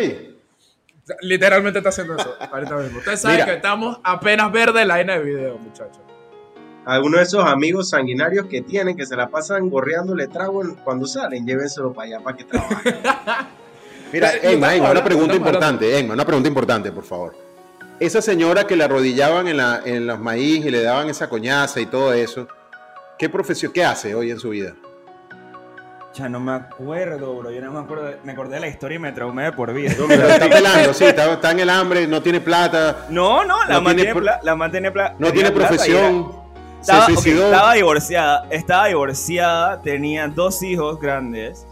[1.06, 2.98] sea, Literalmente está haciendo eso ahorita mismo.
[2.98, 3.46] Ustedes saben Mira.
[3.46, 5.98] que estamos apenas verde en la vaina de video, muchachos.
[6.86, 11.44] Algunos de esos amigos sanguinarios que tienen, que se la pasan gorreándole trago cuando salen,
[11.44, 12.94] llévenselo para allá para que trabajen.
[14.12, 17.34] Mira, Emma, una pregunta importante, Emma, una pregunta importante, por favor.
[17.98, 21.80] Esa señora que le arrodillaban en, la, en los maíz y le daban esa coñaza
[21.80, 22.46] y todo eso,
[23.18, 24.74] ¿qué profesión, qué hace hoy en su vida?
[26.14, 27.50] Ya no me acuerdo, bro.
[27.50, 28.12] Yo no me acuerdo.
[28.22, 29.92] me acordé de la historia y me traumé de por vida.
[30.08, 33.74] Pero está pelando, sí, está, está en el hambre, no tiene plata, No, no, la
[33.74, 36.45] No man tiene la pla- no tiene plata profesión.
[36.86, 37.44] Estaba, ok, suicidó.
[37.46, 41.66] estaba divorciada, estaba divorciada, tenía dos hijos grandes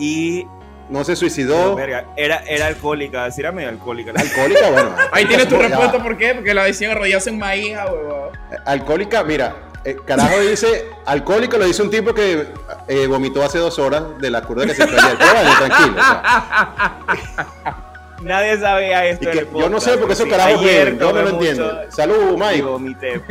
[0.00, 0.46] y
[0.88, 1.76] No se suicidó.
[1.76, 4.12] verga, era, era alcohólica, sí era medio alcohólica.
[4.16, 4.90] Alcohólica, bueno.
[5.12, 6.34] Ahí tienes tu respuesta, ¿por qué?
[6.34, 8.30] Porque la decían arrodillarse en maíz, huevón.
[8.66, 12.48] Alcohólica, mira, eh, carajo dice, alcohólico lo dice un tipo que
[12.88, 14.84] eh, vomitó hace dos horas de la curva que se.
[14.86, 15.92] Pero vale, tranquilo.
[15.92, 17.87] o sea,
[18.22, 19.30] Nadie sabía esto.
[19.30, 20.30] que- yo no sé por qué esos sí.
[20.30, 21.80] carajos Ayer yo no lo entiendo.
[21.90, 22.62] Salud, Mike.
[22.62, 23.22] vomité.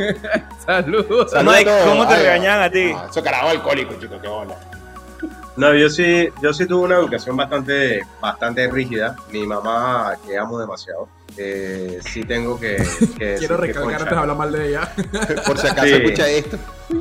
[0.64, 1.30] Saludos.
[1.30, 1.70] Salud Mike.
[1.86, 2.92] ¿cómo te Ay, regañan a ti?
[2.92, 4.56] no, esos carajos alcohólicos, chicos, qué onda.
[5.56, 9.16] No, yo sí, yo sí tuve una educación bastante, bastante rígida.
[9.32, 12.76] Mi mamá, que amo demasiado, eh, sí tengo que,
[13.18, 14.92] que Quiero recalcar antes de hablar mal de ella.
[15.46, 15.94] Por si acaso Sí.
[15.94, 16.56] escucha esto.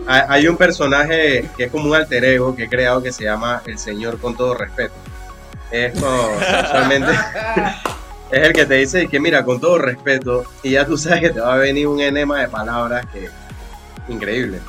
[0.07, 3.25] Hay, hay un personaje que es como un alter ego que he creado que se
[3.25, 4.95] llama El Señor con todo respeto.
[5.71, 6.29] Es como,
[6.63, 7.11] usualmente,
[8.31, 11.29] es el que te dice que mira, con todo respeto, y ya tú sabes que
[11.31, 13.29] te va a venir un enema de palabras que
[14.07, 14.59] increíble.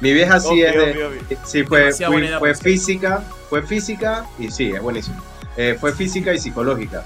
[0.00, 1.38] Mi vieja sí Obvio, es de, obvio, obvio.
[1.44, 5.22] sí fue, fui- fue física, fue física y sí, es buenísimo.
[5.56, 7.02] Eh, fue física y psicológica.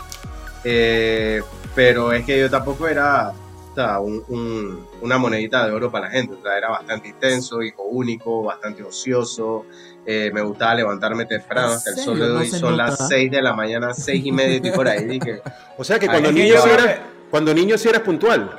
[0.65, 1.41] Eh,
[1.75, 6.07] pero es que yo tampoco era o sea, un- un- una monedita de oro para
[6.07, 6.35] la gente.
[6.35, 9.65] O sea, era bastante intenso, hijo único, bastante ocioso.
[10.07, 12.39] Eh, me gustaba levantarme temprano, hasta el ¿En sol de serio?
[12.39, 12.91] No son nota.
[12.91, 15.05] las 6 de la mañana, 6 y media, y por ahí.
[15.05, 15.43] Dije,
[15.79, 16.97] O sea que cuando niño sí eras,
[17.31, 18.51] cuando niño sí eras puntual.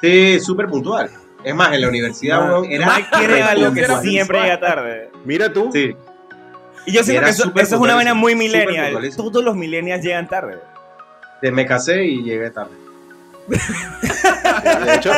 [0.00, 1.10] sí, súper puntual.
[1.42, 5.10] Es más, en la universidad, No, era Mike algo que siempre llega tarde.
[5.24, 5.70] Mira tú.
[5.72, 5.94] Sí,
[6.86, 8.98] Y yo siento que eso, es una vaina muy millennial.
[9.16, 10.58] Todos los millennials llegan tarde.
[11.42, 12.72] de- me casé y llegué tarde.
[14.84, 15.10] De hecho,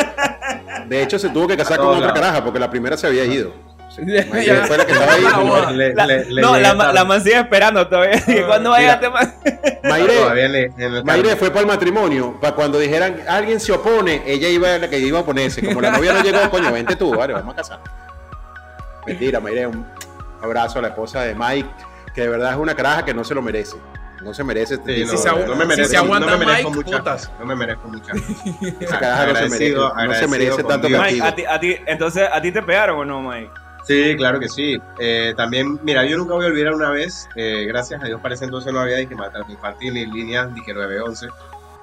[0.87, 2.13] de hecho se tuvo que casar con otra lados.
[2.19, 3.53] caraja porque la primera se había ido.
[4.67, 5.23] Fue la que estaba ahí.
[5.31, 5.71] La boda.
[5.71, 8.21] Le- La- le- le no, la, la man sigue esperando todavía.
[8.25, 9.01] Que ¿Cuándo va a llegar
[11.03, 11.37] Mayre carro.
[11.37, 14.99] fue para el matrimonio, para cuando dijeran alguien se opone, ella iba a la que
[14.99, 15.63] iba a oponerse.
[15.65, 17.79] Como la novia no llegó, coño, vente tú, vale, vamos a casar.
[19.05, 19.85] Mentira, Mayre, un
[20.41, 21.69] abrazo a la esposa de Mike,
[22.13, 23.77] que de verdad es una caraja que no se lo merece.
[24.21, 26.45] No se merece este Sí, no, Si se no me si se aguanta no me
[26.45, 27.31] merezco Mike, muchas.
[27.39, 28.81] No me merezco muchas cosas.
[28.81, 30.89] Esa caraja no se merece, no se merece tanto.
[30.89, 33.49] Mike, a ti, a ti, entonces, ¿a ti te pegaron o no, Mike?
[33.89, 34.79] Sí, claro que sí.
[34.99, 38.35] Eh, también, mira, yo nunca voy a olvidar una vez, eh, gracias a Dios para
[38.35, 41.27] ese entonces no había dije matar ni partir ni líneas, dije 911.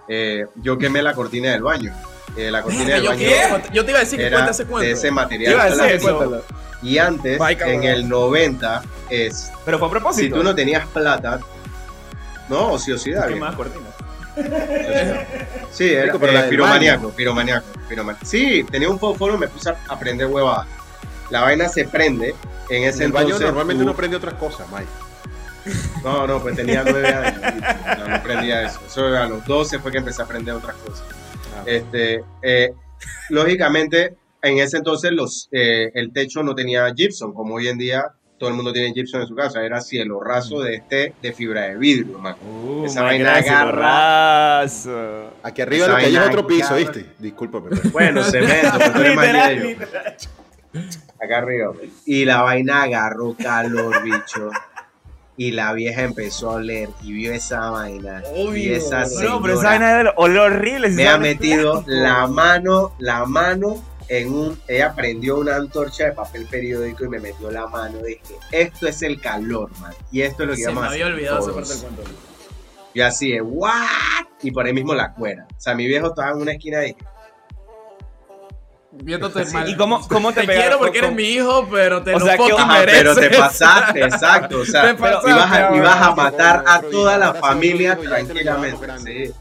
[0.06, 1.92] Eh, yo quemé la cortina del baño.
[2.36, 4.50] Eh, la cortina del Yo, baño quiero- yo te iba a decir que era cuenta
[4.52, 5.52] ese de ese material.
[5.54, 6.34] Iba a decir plástico.
[6.36, 6.44] eso.
[6.82, 10.22] Y antes, en el 90, es, Pero fue a propósito.
[10.26, 11.40] si tú no tenías plata,
[12.48, 13.26] no, ociosidad.
[13.26, 13.90] ¿Qué más cortinas?
[15.72, 18.24] Sí, era pero eh, piromaniaco, piromaniaco, piromaniaco.
[18.26, 20.68] Sí, tenía un fósforo, me puse a aprender huevadas.
[21.30, 22.34] La vaina se prende,
[22.70, 24.86] en ese En el baño entonces normalmente tú- uno prende otras cosas, Mike.
[26.04, 27.40] No, no, pues tenía nueve años.
[27.98, 28.78] No, no aprendía eso.
[28.86, 31.04] Eso a los 12 fue que empecé a aprender otras cosas.
[31.56, 31.62] Ah.
[31.66, 32.72] Este, eh,
[33.30, 38.04] lógicamente, en ese entonces los, eh, el techo no tenía gypsum, como hoy en día
[38.38, 39.64] todo el mundo tiene gypsum en su casa.
[39.64, 42.36] Era cielo raso de este de fibra de vidrio, man.
[42.46, 44.60] Uh, Esa vaina agarra.
[44.60, 45.30] raso.
[45.42, 46.74] Aquí arriba Esa lo que hay es otro piso.
[46.76, 47.06] ¿viste?
[47.18, 47.70] Discúlpame.
[47.70, 50.28] pero- Bueno, cemento, pues tú eres más.
[51.22, 51.72] Acá arriba.
[52.04, 54.50] Y la vaina agarró calor, bicho.
[55.38, 58.22] Y la vieja empezó a oler y vio esa vaina.
[58.34, 58.76] y Obvio.
[58.76, 60.88] esa No, pero esa señora- vaina de olor horrible.
[60.90, 61.90] me ha metido plástico.
[62.02, 67.18] la mano, la mano en un, ella prendió una antorcha de papel periódico y me
[67.18, 67.98] metió la mano.
[67.98, 68.20] Dije,
[68.52, 69.92] esto es el calor, man.
[70.10, 71.68] Y esto es lo que Se me había olvidado esa todos".
[71.68, 72.20] parte del cuento.
[72.94, 73.72] Y así de, ¿what?
[74.42, 75.46] Y por ahí mismo la cuera.
[75.54, 76.96] O sea, mi viejo estaba en una esquina y
[79.02, 79.54] Viéndote Sí.
[79.54, 79.68] mal.
[79.68, 80.62] ¿Y cómo, cómo te, Te pegaron?
[80.68, 83.02] quiero porque eres ¿Cómo- mi hijo, pero te O lo que- fucking Ajá, mereces.
[83.02, 84.60] pero te pasaste, exacto.
[84.60, 88.86] O sea, Te pasaste, ibas a, ibas a matar a toda la familia tranquilamente.
[89.04, 89.32] Sí.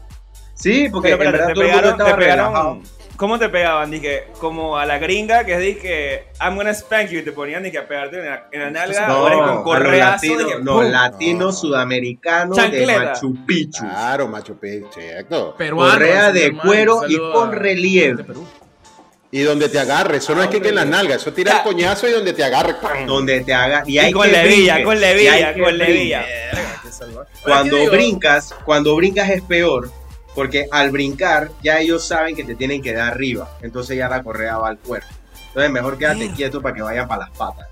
[0.54, 2.80] Sí, porque Pero en verdad te todo el mundo pegaron, estaba relajado.
[3.16, 3.90] ¿Cómo te pegaban?
[3.90, 7.78] Dije, como a la gringa que dije, I'm gonna spank you, y te ponían dije,
[7.78, 9.22] a pegarte en la, en la nalga, No,
[9.54, 10.12] con correazo.
[10.26, 11.52] latinos, dije, no, latino No.
[11.52, 12.86] sudamericano de.
[12.86, 13.84] Machu Picchu.
[13.84, 15.00] Claro, Machu Picchu.
[15.56, 18.22] Peruano, Correa de hermano, cuero y con relieve.
[19.36, 21.62] Y donde te agarre, eso no es que, que en las nalgas, eso tira el
[21.62, 22.76] coñazo y donde te agarre.
[22.80, 23.04] ¡pam!
[23.04, 26.24] donde te haga y, Y hay con que levilla, con y levilla, con levilla.
[27.42, 29.90] Cuando brincas, cuando brincas es peor,
[30.34, 34.22] porque al brincar ya ellos saben que te tienen que dar arriba, entonces ya la
[34.22, 35.08] correa va al cuerpo.
[35.48, 37.68] Entonces mejor quédate quieto para que vayan para las patas.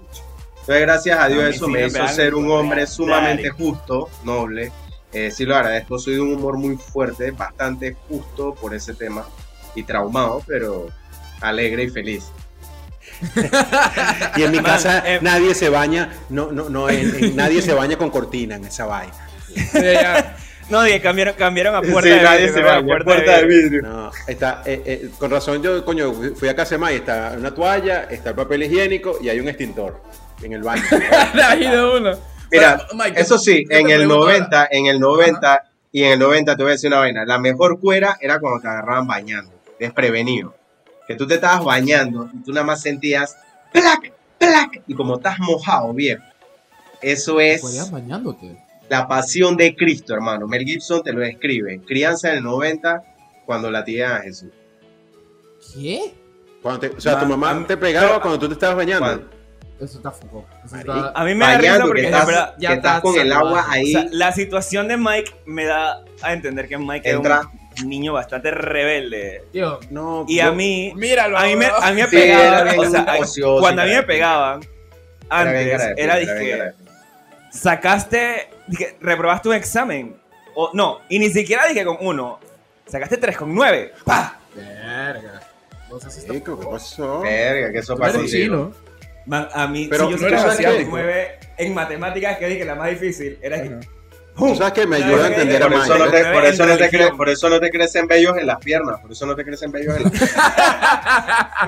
[0.61, 4.11] Entonces gracias a Dios A eso sí me hizo ser un con hombre sumamente justo,
[4.23, 4.71] noble.
[5.15, 9.25] Eh, sí lo agradezco, soy de un humor muy fuerte, bastante justo por ese tema
[9.75, 10.89] y traumado, pero
[11.41, 12.25] alegre y feliz.
[14.37, 17.63] Y en mi Man, casa eh, nadie se baña, no, no, no, en- en- nadie
[17.63, 19.13] se baña con cortina en esa vaina.
[20.71, 23.47] No, dije, cambiaron, cambiaron a Sí, puerta de nadie vidrio, se Puerta puerta de de
[23.47, 23.71] vidrio.
[23.71, 23.83] vidrio.
[23.83, 27.55] No, está, eh, eh, con razón yo, coño, fui a casa de May, está una
[27.55, 30.01] toalla, está el papel higiénico y hay un extintor
[30.43, 30.83] en el baño.
[30.91, 32.19] Mira,
[32.51, 36.57] Pero, Mike, eso sí, en el pregunto 90, en el 90 y en el 90
[36.57, 37.25] te voy a decir una vaina.
[37.27, 40.55] La mejor cuera era cuando te agarraban bañando, desprevenido.
[41.07, 43.37] Que tú te estabas bañando y tú nada más sentías
[43.73, 46.23] plac, plac, y como estás mojado, viejo.
[47.03, 48.57] Eso es bañándote.
[48.89, 50.47] la pasión de Cristo, hermano.
[50.47, 51.81] Mel Gibson te lo describe.
[51.87, 53.03] Crianza en el 90
[53.45, 54.51] cuando la tía a Jesús.
[55.75, 56.15] ¿Qué?
[56.63, 58.77] Cuando te- o sea, tu Ma- mamá a- te pegaba pero- cuando tú te estabas
[58.77, 59.05] bañando.
[59.07, 59.35] Cuando-
[59.81, 60.47] Eso está foco.
[60.65, 61.11] Está...
[61.15, 63.33] A mí me da risa porque que estás, verdad, ya que estás está con el
[63.33, 63.93] agua o ahí.
[63.93, 67.41] sea, la situación de Mike me da a entender que Mike Entra.
[67.41, 69.43] es un niño bastante rebelde.
[69.53, 71.37] Tío, No, Y a mí, míralo.
[71.39, 73.85] a mí me, a mí me Sí, pegaban, bien o sea, a- ocioso, cuando a
[73.87, 74.61] mí me pegaban,
[75.29, 76.75] antes, era bien
[77.51, 80.17] sacaste, dije, reprobaste un examen.
[80.55, 82.39] O no, y ni siquiera dije con uno,
[82.87, 83.93] sacaste tres con nueve.
[84.05, 84.39] ¡Pah!
[84.55, 85.41] Verga.
[85.91, 87.21] No sé si está Chico, ¿qué pasó?
[87.21, 88.73] Verga, que eso chino.
[89.27, 90.91] Man, a mí, Pero si yo no asiático.
[90.91, 93.71] nueve en matemáticas, que dije la más difícil, era que,
[94.37, 96.53] Tú sabes que me ayuda a entender a Por Mike, eso, no te, por, En
[96.53, 97.13] eso no te religión.
[97.13, 99.01] cre- por eso no te crecen vellos en las piernas.
[99.01, 100.13] Por eso no te crecen vellos en las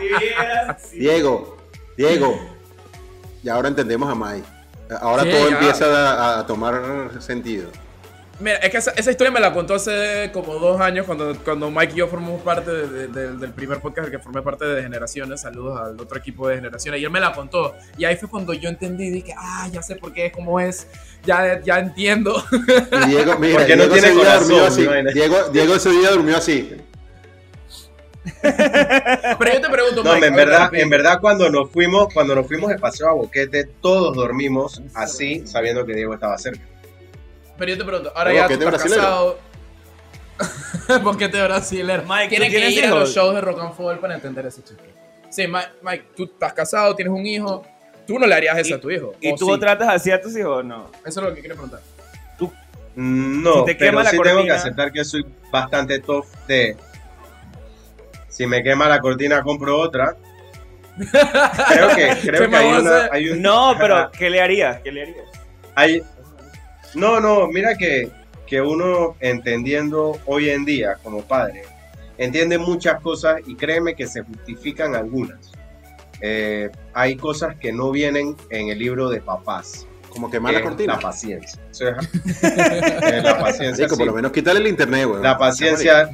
[0.00, 0.90] piernas.
[0.92, 1.56] Diego,
[1.96, 2.38] Diego.
[3.42, 4.46] Y ahora entendemos a Mike.
[5.00, 5.54] Ahora Sí, todo ya.
[5.58, 5.86] empieza
[6.36, 7.70] a, a tomar sentido.
[8.38, 11.70] Mira, es que esa, esa historia me la contó hace como dos años cuando, cuando
[11.70, 14.66] Mike y yo formamos parte de- de- de- del primer podcast, el que formé parte
[14.66, 15.40] de Generaciones.
[15.40, 17.00] Saludos al otro equipo de Generaciones.
[17.00, 17.74] Y él me la contó.
[17.96, 19.08] Y ahí fue cuando yo entendí.
[19.08, 20.86] Dije, ah, ya sé por qué, cómo es.
[21.24, 22.44] Ya, ya entiendo.
[23.06, 25.14] Y Diego, mira, Porque no Diego tiene ese día corazón, durmió así.
[25.14, 26.76] Diego, Diego ese día durmió así.
[28.42, 30.26] Pero yo te pregunto, No, Mike.
[30.26, 34.14] en verdad, en verdad cuando nos fuimos, cuando nos fuimos de paseo a Boquete, todos
[34.16, 36.60] dormimos así, sabiendo que Diego estaba cerca.
[37.58, 39.02] Pero yo te pregunto, ahora ¿Pero ya qué tú te estás brasilero?
[39.02, 39.38] casado.
[41.02, 42.02] ¿Por qué te brasilero?
[42.06, 44.46] Mike, ¿tú Tienen que tienes ir a los shows de rock and roll para entender
[44.46, 44.82] ese chiste.
[45.30, 47.64] Sí, Mike, Mike, tú estás casado, tienes un hijo.
[48.06, 49.14] Tú no le harías eso Y- a tu hijo.
[49.20, 49.60] ¿Y ¿o tú sí?
[49.60, 50.90] tratas así a tus hijos o no?
[51.04, 51.80] Eso es lo que quiero preguntar.
[52.94, 54.54] Mm, No, Si te quema pero la sí tengo que cortina.
[54.54, 56.76] aceptar que soy bastante tough de...
[58.28, 60.16] Si me quema la cortina, compro otra.
[60.96, 63.42] Creo que, creo que hay, una, hay un...
[63.42, 64.80] No, pero ¿qué le harías?
[64.82, 65.26] ¿Qué le harías?
[65.74, 66.02] Hay-
[66.96, 68.10] no, no, mira que,
[68.46, 71.62] que uno entendiendo hoy en día como padre,
[72.18, 75.52] entiende muchas cosas y créeme que se justifican algunas.
[76.20, 79.86] Eh, hay cosas que no vienen en el libro de papás.
[80.08, 80.94] Como quemar la que es cortina.
[80.94, 81.62] La paciencia.
[81.70, 81.80] Es-
[82.42, 83.88] eh, la paciencia.
[83.88, 83.96] Sí.
[83.96, 85.22] por lo menos quítale el internet, güey.
[85.22, 86.08] La paciencia.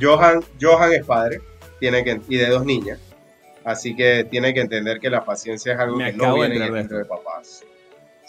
[0.00, 1.40] Johan, Johan es padre
[1.80, 2.98] tiene que, y de dos niñas.
[3.64, 6.62] Así que tiene que entender que la paciencia es algo Me que no viene en
[6.62, 7.64] el libro de papás.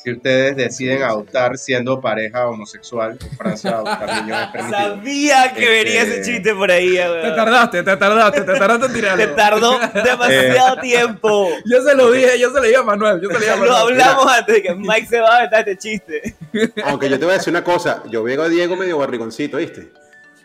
[0.05, 4.79] Si ustedes deciden adoptar siendo pareja homosexual, en Francia adoptar niños es permitido.
[4.79, 7.35] Sabía que venía Este- ese chiste por ahí, Te weón.
[7.35, 9.25] tardaste, te tardaste, te tardaste en tirarlo.
[9.25, 11.49] Te tardó demasiado tiempo.
[11.65, 13.19] Yo se lo dije, yo se lo dije a Manuel.
[13.19, 13.81] Yo se lo dije a Lo Manuel.
[13.99, 16.35] hablamos antes de que Mike se va a aventar este chiste.
[16.85, 18.03] Aunque yo te voy a decir una cosa.
[18.11, 19.89] Yo veo a Diego medio barrigoncito, ¿viste?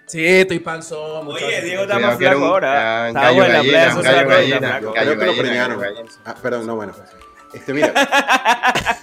[0.06, 1.28] Sí, estoy panzón.
[1.28, 1.60] Oye.
[1.60, 3.04] Diego está más flaco ahora.
[3.04, 5.82] ah, Está buena playa, gallo Creo que lo premiaron.
[6.24, 6.94] Ah, perdón, no, bueno.
[7.52, 7.92] Este, mira,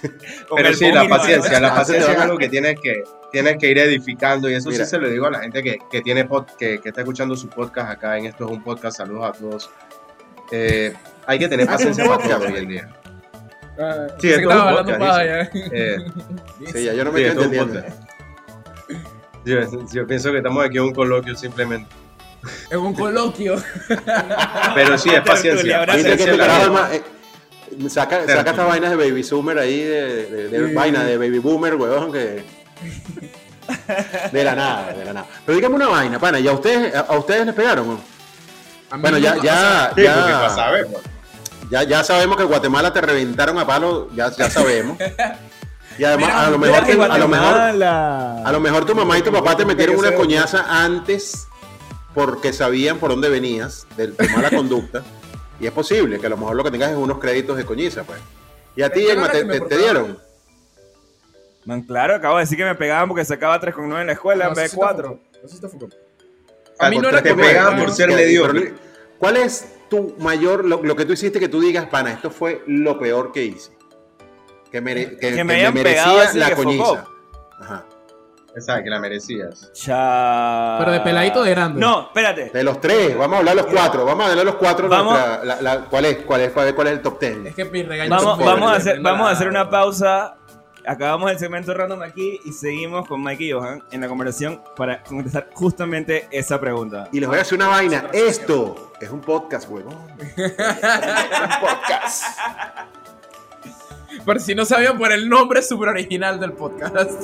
[0.56, 4.48] Pero sí, la paciencia, la paciencia es algo que tienes que, tienes que ir edificando
[4.48, 4.84] y eso Mira.
[4.84, 7.36] sí se lo digo a la gente que, que tiene pod- que, que está escuchando
[7.36, 9.70] su podcast acá en Esto es un podcast, saludos a todos.
[10.50, 10.94] Eh,
[11.26, 12.88] hay que tener paciencia para todo hoy en día.
[13.78, 15.54] Ah, Sí, esto es un podcast.
[15.54, 15.96] Eh,
[16.72, 17.74] sí, ya yo no me sí, estoy entendiendo.
[17.82, 18.02] podcast.
[19.44, 21.88] Yo, yo pienso que estamos aquí en un coloquio simplemente.
[22.70, 23.56] En un coloquio.
[24.74, 25.84] Pero sí, es paciencia.
[25.84, 26.34] paciencia
[27.88, 31.74] saca, saca estas vainas de baby zoomer ahí, de, de- de vaina de baby boomer,
[31.76, 32.44] huevón, que...
[34.32, 35.26] De la nada, de la nada.
[35.44, 37.86] Pero dígame una vaina, pana, ¿y a ustedes, a, a ustedes les pegaron?
[37.88, 38.00] no?
[38.90, 41.02] A mí Bueno, ya, nunca- ya, Sí, porque ya, para saber, pues.
[41.70, 44.96] ya, ya sabemos que en Guatemala te reventaron a palo, ya, ya sabemos.
[45.98, 48.84] Y además, Mira, a lo mira mejor, que te- a lo mejor, a lo mejor
[48.86, 51.48] tu mamá y tu papá te metieron una coñaza antes
[52.14, 55.02] porque sabían por dónde venías, de tu mala conducta.
[55.60, 58.04] Y es posible que a lo mejor lo que tengas es unos créditos de coñiza,
[58.04, 58.18] pues.
[58.76, 60.18] Y a ti, Emma, te, que me te- dieron.
[61.64, 64.50] Man, claro, acabo de decir que me pegaban porque sacaba 3,9 en la escuela No,
[64.50, 65.08] en vez de sí está 4.
[65.08, 65.88] foco, eso sí está foco.
[66.78, 68.74] Ah, A mí no porque era te como- pegaban no, por ser Que- mediocre.
[69.18, 72.62] ¿Cuál es tu mayor, lo, lo que tú hiciste que tú digas, pana, esto fue
[72.66, 73.72] lo peor que hice?
[74.70, 76.84] Que, mere- que, Que que me me merecía la que coñiza.
[76.84, 77.08] focó.
[77.60, 77.84] Ajá.
[78.58, 79.72] Exacto, que la merecías.
[79.72, 80.76] Cha...
[80.78, 81.80] Pero de peladito de grande.
[81.80, 82.50] No, espérate.
[82.50, 84.88] De los tres, vamos a hablar los cuatro, vamos a hablar los cuatro.
[84.88, 85.12] Vamos.
[85.14, 87.46] nuestra- la- la- ¿cuál, es, cuál, es, cuál, es, ¿Cuál es el top ten?
[87.46, 90.34] Es que mi regaño Vamos, vamos, a hacer, vamos a hacer una pausa
[90.86, 95.02] acabamos el segmento random aquí y seguimos con Mike y Johan en la conversación para
[95.02, 97.08] contestar justamente esa pregunta.
[97.12, 98.06] Y les voy a hacer una vaina.
[98.14, 99.94] Esto es un podcast, huevón.
[100.18, 100.52] un
[101.60, 102.24] podcast.
[104.24, 107.22] Por si no sabían por el nombre super original del podcast.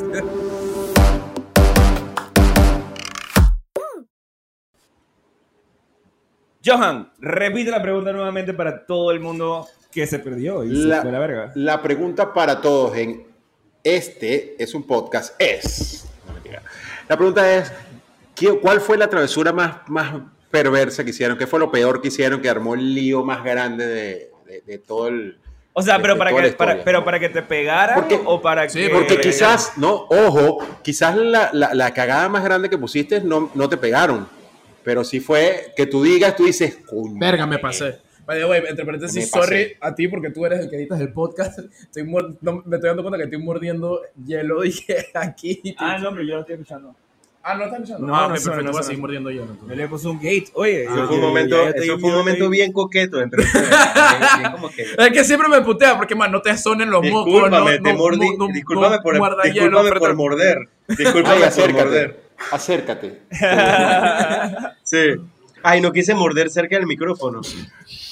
[6.64, 11.00] Johan, repite la pregunta nuevamente para todo el mundo que se perdió y se La,
[11.03, 11.53] fue a la verga.
[11.55, 13.27] la pregunta para todos en
[13.83, 16.07] este es un podcast es.
[16.27, 16.62] no, mentira.
[17.09, 17.70] La pregunta es:
[18.35, 20.14] ¿qué- ¿cuál fue la travesura más, más
[20.50, 21.37] perversa que hicieron?
[21.37, 24.79] ¿Qué fue lo peor que hicieron que armó el lío más grande de, de- de
[24.79, 25.38] todo el.
[25.74, 28.79] O sea, pero para que, para, pero para que te pegaran Porque- o para Sí,
[28.79, 28.90] que...
[28.90, 33.68] Porque quizás, no, ojo, quizás la, la- la cagada más grande que pusiste no, no
[33.68, 34.27] te pegaron.
[34.85, 37.18] Pero sí fue que tú digas, tú dices, coño.
[37.18, 37.99] Verga, me pasé.
[38.27, 40.99] By the way, entre Me paréntesis, sorry a ti porque tú eres el que editas
[41.01, 41.59] el podcast.
[41.83, 42.05] Estoy
[42.40, 45.75] no, me estoy dando cuenta que estoy mordiendo hielo, dije aquí.
[45.79, 46.94] Ah, no, pero yo lo estoy escuchando.
[47.47, 48.07] Ah, ¿no estás escuchando?
[48.07, 49.59] No, ah, no perfecto, no voy a seguir mordiendo hielo.
[49.68, 50.47] Yo le puse un gate.
[50.55, 53.68] Oye, Eso yo- fue un momento, ya eso fue un momento bien coqueto entre ustedes.
[53.68, 57.03] Bien- bien como que, Es que siempre me putea porque, man, no te sonen los
[57.07, 57.27] mocos.
[57.27, 58.18] Discúlpame, no, te no, mordí.
[58.55, 59.12] discúlpame no por,
[59.44, 60.59] discúlpame por morder.
[60.88, 62.23] Discúlpame por morder.
[62.53, 63.23] Acércate.
[64.83, 64.99] Sí.
[65.62, 67.40] Ay, no quise morder cerca del micrófono.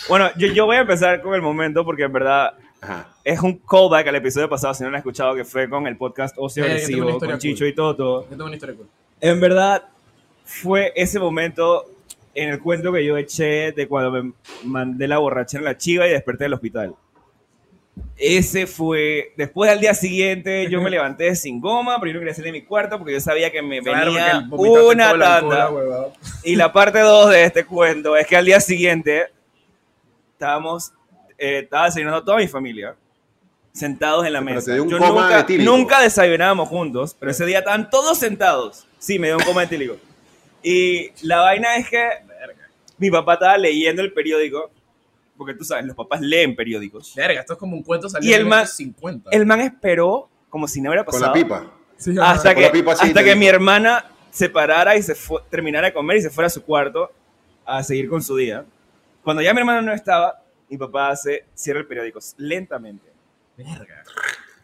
[0.09, 3.09] Bueno, yo, yo voy a empezar con el momento porque en verdad Ajá.
[3.23, 5.97] es un callback al episodio pasado, si no lo han escuchado, que fue con el
[5.99, 7.69] podcast Ocio Eh, Agresivo, con Chicho cool.
[7.69, 8.23] y Toto.
[8.23, 8.89] Yo tengo una historia cool.
[9.21, 9.83] En verdad,
[10.45, 11.85] fue ese momento
[12.35, 14.33] en el cuento que yo eché de cuando me
[14.65, 16.95] mandé la borrachera en la chiva y desperté del hospital.
[18.17, 22.35] Ese fue, después al día siguiente yo me levanté sin goma, pero yo no quería
[22.35, 25.71] salir de mi cuarto porque yo sabía que me Claro, venía una alcohol, tanda.
[26.45, 29.27] Y la parte 2 de este cuento es que al día siguiente
[30.35, 30.93] estábamos,
[31.39, 32.95] eh, estaba desayunando toda mi familia,
[33.73, 34.67] sentados en la Pero mesa.
[34.67, 35.71] te dio un Yo coma nunca, etílico.
[35.71, 38.87] nunca desayunábamos juntos, pero ese día estaban todos sentados.
[38.99, 39.97] Sí, me dio un coma etílico.
[40.63, 42.09] Y la vaina es que
[42.99, 44.71] mi papá estaba leyendo el periódico,
[45.45, 47.15] porque tú sabes, los papás leen periódicos.
[47.15, 49.31] Verga, esto es como un cuento salido Y el en man- los 50.
[49.33, 51.73] El man esperó como si no hubiera Con pasado la pipa.
[51.97, 55.15] Sí, hasta Con que, la pipa así, hasta que mi hermana se parara y se
[55.15, 57.11] fue, terminara de comer y se fuera a su cuarto
[57.65, 58.65] a seguir con su día.
[59.23, 63.07] Cuando ya mi hermana no estaba, mi papá hace, cierra el periódico lentamente.
[63.57, 64.03] Verga.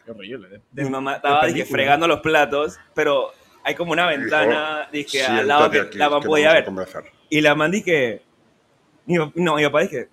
[0.03, 0.61] Qué horrible.
[0.71, 3.31] mi mamá estaba dije, fregando los platos, pero
[3.63, 6.65] hay como una ventana dije, al lado que aquí, la mamá que podía ver.
[7.29, 8.23] Y la man dije,
[9.07, 10.09] no, mi papá dije,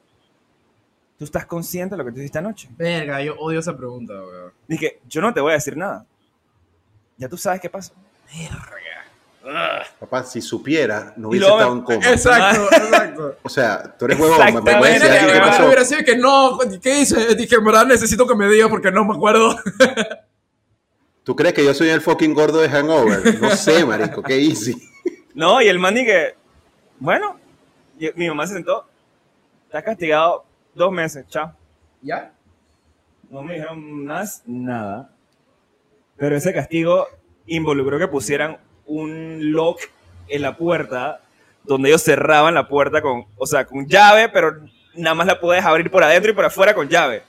[1.18, 2.68] ¿tú estás consciente de lo que tú hiciste anoche?
[2.76, 4.52] Verga, yo odio esa pregunta, weón.
[4.68, 6.04] Dije, yo no te voy a decir nada.
[7.16, 7.92] Ya tú sabes qué pasa.
[10.00, 12.10] Papá, si supiera, no hubiese estado en coma.
[12.10, 13.36] Exacto, exacto.
[13.42, 15.66] O sea, tú eres huevón, me Exactamente, puedes decir que qué pasó.
[15.66, 17.34] hubiera sido que no, ¿qué hice?
[17.36, 19.56] Dije, en verdad necesito que me diga porque no me acuerdo.
[21.22, 23.40] ¿Tú crees que yo soy el fucking gordo de Hangover?
[23.40, 24.76] No sé, marico, qué easy.
[25.34, 26.34] No, y el man dije,
[26.98, 27.38] bueno,
[27.98, 28.86] y mi mamá se sentó,
[29.66, 30.45] estás castigado
[30.76, 31.52] dos meses, chao.
[32.02, 32.32] ¿Ya?
[33.30, 35.10] No me dijeron más nada.
[36.16, 37.06] Pero ese castigo
[37.46, 39.80] involucró que pusieran un lock
[40.28, 41.20] en la puerta
[41.64, 44.56] donde ellos cerraban la puerta con, o sea, con llave, pero
[44.94, 47.22] nada más la puedes abrir por adentro y por afuera con llave.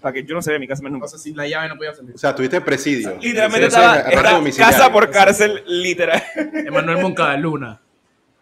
[0.00, 1.06] Para que yo no de mi casa más nunca.
[1.06, 2.14] O sea, sin la llave no podía salir.
[2.14, 3.16] O sea, tuviste presidio.
[3.20, 6.22] Literalmente estaba, estaba casa por cárcel, literal.
[6.66, 7.80] Emanuel Moncadaluna.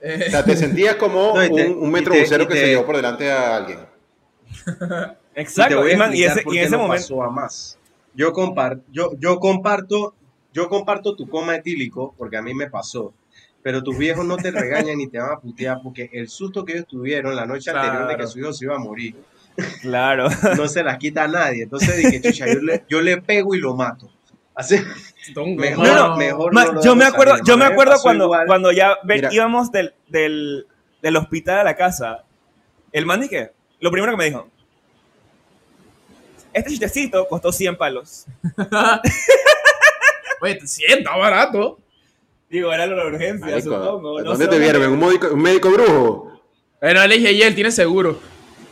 [0.01, 2.47] Eh, O sea, te sentías como No, te- un, un metro y te- bucero y
[2.47, 3.79] que te- se llevó por delante a alguien.
[5.33, 5.79] Y te Exacto.
[5.79, 7.03] voy Y, a y ese, por y qué ese no momento.
[7.03, 7.79] pasó a más.
[8.15, 10.15] Yo, compar- yo, yo comparto
[10.53, 13.13] yo comparto tu coma etílico porque a mí me pasó.
[13.63, 16.75] Pero tus viejos no te regañan ni te van a putear porque el susto que
[16.75, 18.31] ellos tuvieron la noche anterior de que Claro.
[18.31, 19.17] su hijo se iba a morir
[19.81, 20.29] Claro.
[20.57, 21.65] no se las quita a nadie.
[21.65, 24.09] Entonces dije, chucha, yo le, yo le pego y lo mato.
[24.55, 24.77] Así,
[25.57, 26.17] mejor, mano.
[26.17, 28.47] mejor Ma- no yo me acuerdo, salir, yo me acuerdo cuando, igual.
[28.47, 29.33] cuando ya Mira.
[29.33, 30.69] íbamos del, del,
[31.03, 32.23] del hospital a la casa.
[32.93, 33.51] El man dije,
[33.81, 34.49] lo primero que me dijo,
[36.55, 38.27] este chistecito costó 100 palos.
[40.41, 41.79] Oye, te sienta barato.
[42.49, 44.23] Digo, era la urgencia, Marico, supongo.
[44.23, 44.83] no ¿Dónde te vieron?
[44.83, 46.41] ¿En un médico, un médico brujo?
[46.81, 48.21] Bueno, le dije, y él tiene seguro.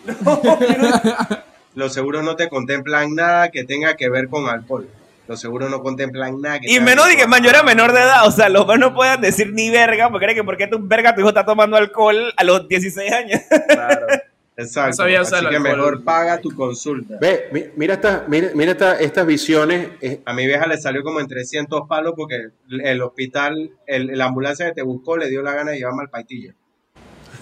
[1.75, 4.89] Los seguros no te contemplan nada que tenga que ver con alcohol.
[5.27, 7.93] Los seguros no contemplan nada que Y menos que dije, ver man, yo era menor
[7.93, 8.27] de edad.
[8.27, 11.15] O sea, los más no puedan decir ni verga, porque creen que porque tu verga
[11.15, 13.41] tu hijo está tomando alcohol a los 16 años.
[13.69, 14.07] Claro.
[14.57, 14.89] Exacto.
[14.91, 15.77] No sabía usar Así que alcohol.
[15.77, 17.17] mejor paga tu consulta.
[17.21, 19.89] Ve, mi- mira, esta, mira, mira esta- estas visiones.
[20.03, 24.27] eh, A mi vieja le salió como en 300 palos porque el hospital, el, la
[24.27, 26.55] ambulancia que te buscó le dio la gana de llevarme al Paitilla.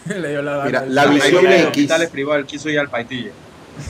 [0.07, 0.93] le dio la Mira, gana.
[0.93, 1.67] la Ahí visión X.
[1.67, 3.31] hospitales privados, él quiso ir al Paitilla.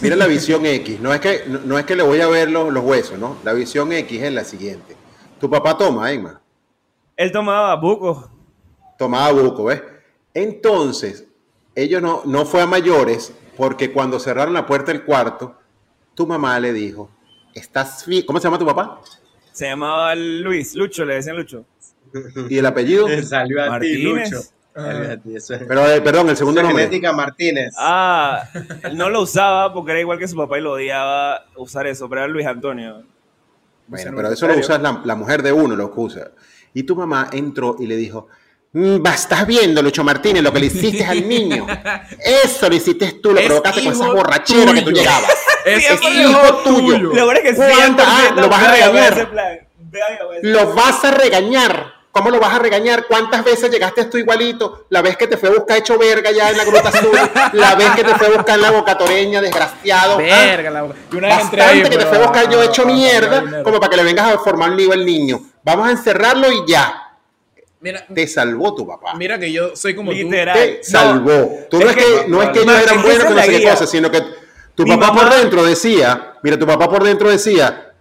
[0.03, 1.01] Mira la visión X.
[1.01, 3.36] No es que, no, no es que le voy a ver los, los huesos, ¿no?
[3.44, 4.97] La visión X es la siguiente.
[5.38, 6.40] Tu papá toma, Emma.
[7.16, 8.30] Él tomaba buco.
[8.97, 9.82] Tomaba buco, ¿ves?
[10.32, 11.26] Entonces,
[11.74, 15.56] ellos no, no fue a mayores porque cuando cerraron la puerta del cuarto,
[16.14, 17.10] tu mamá le dijo,
[17.54, 18.04] ¿estás?
[18.26, 19.00] ¿Cómo se llama tu papá?
[19.52, 21.64] Se llamaba Luis, Lucho, le decían Lucho.
[22.48, 23.06] ¿Y el apellido?
[23.22, 24.30] Salió a ti, Martínez.
[24.32, 24.46] Lucho.
[24.74, 26.84] Salió a ti, eso es- Pero, eh, perdón, el segundo nombre.
[26.84, 27.74] Genética Martínez.
[27.78, 28.44] Ah,
[28.84, 32.08] él no lo usaba porque era igual que su papá y lo odiaba usar eso,
[32.08, 33.04] pero era Luis Antonio.
[33.86, 36.30] Bueno, pero eso lo usa la, la mujer de uno, lo que usa.
[36.72, 38.30] Y tu mamá entró y le dijo, "Mm,
[38.74, 41.66] va, estás viendo, Lucho Martínez, lo que le hiciste al niño.
[42.44, 45.30] Eso lo hiciste tú, lo Es provocaste con esa borrachera que tú llegabas.
[45.64, 47.12] Es Es hijo tuyo.
[47.12, 49.30] Lo bueno es que ¿Cuánta- 100% ah, lo vas a regañar.
[50.42, 52.00] Lo vas a regañar.
[52.12, 53.06] ¿Cómo lo vas a regañar?
[53.06, 54.86] ¿Cuántas veces llegaste tú igualito?
[54.88, 57.16] La vez que te fue a buscar hecho verga ya en la Gruta Azul,
[57.52, 60.14] la vez que te fue a buscar en la Boca Toreña, desgraciado.
[60.14, 63.62] Ah, Verga, la Y una Bastante ahí, que te fue a buscar yo hecho mierda,
[63.62, 65.40] como para que le vengas a formar un lío al niño.
[65.62, 67.09] Vamos a encerrarlo y ya.
[67.81, 69.14] Mira, Te salvó tu papá.
[69.14, 70.55] mira que yo soy como Literal.
[70.59, 71.51] Te No, salvó.
[71.70, 73.59] Tú no es es que- no es que ellos eran buenos con no la sé
[73.59, 74.22] qué cosa, sino que
[74.74, 77.93] tu papá por dentro decía, mira, tu papá por dentro decía,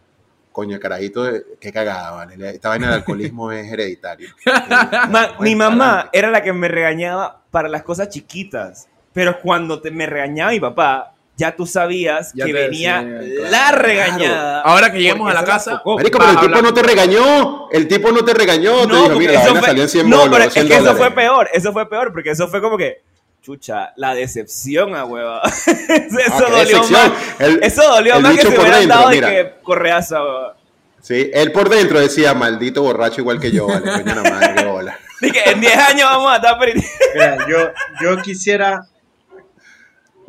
[0.51, 1.23] coño, carajito,
[1.59, 2.49] qué cagada, vale.
[2.49, 4.29] Esta vaina del alcoholismo es hereditario.
[5.09, 9.91] Ma- mi mamá era la que me regañaba para las cosas chiquitas, pero cuando te,
[9.91, 13.81] me regañaba mi papá, ya tú sabías Ya que te venía la claro.
[13.81, 14.61] regañada.
[14.61, 15.95] Ahora que lleguemos a la casa, se.
[15.95, 17.69] Marico, pero el tipo hablar- no te regañó.
[17.71, 18.81] El tipo no te regañó.
[18.81, 20.67] te No, dijo, porque mira, la vaina fue, salió en 100 no, pero es 100
[20.67, 23.01] que eso fue peor, eso fue peor, porque eso fue como que,
[23.41, 25.41] chucha, la decepción a hueva.
[25.65, 26.91] eso Ah, dolió decepción.
[26.91, 27.11] más.
[27.39, 29.29] El- eso dolió el más que por hubieran dentro, dado de mira.
[29.29, 30.55] que correazo, a hueva.
[31.01, 34.65] Sí, él por dentro decía, maldito borracho igual que yo, vale, coño la madre, qué
[34.65, 34.99] bola.
[35.21, 36.83] Dije, en 10 años vamos a estar perdiendo.
[37.13, 37.57] Mira, yo,
[38.01, 38.85] yo quisiera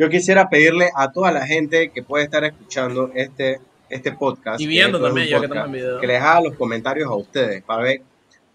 [0.01, 4.67] yo quisiera pedirle a toda la gente que puede estar escuchando este, este podcast Y
[4.67, 6.01] viendo un también, ya que podcast, estamos en video.
[6.01, 8.03] que les haga los comentarios a ustedes para ver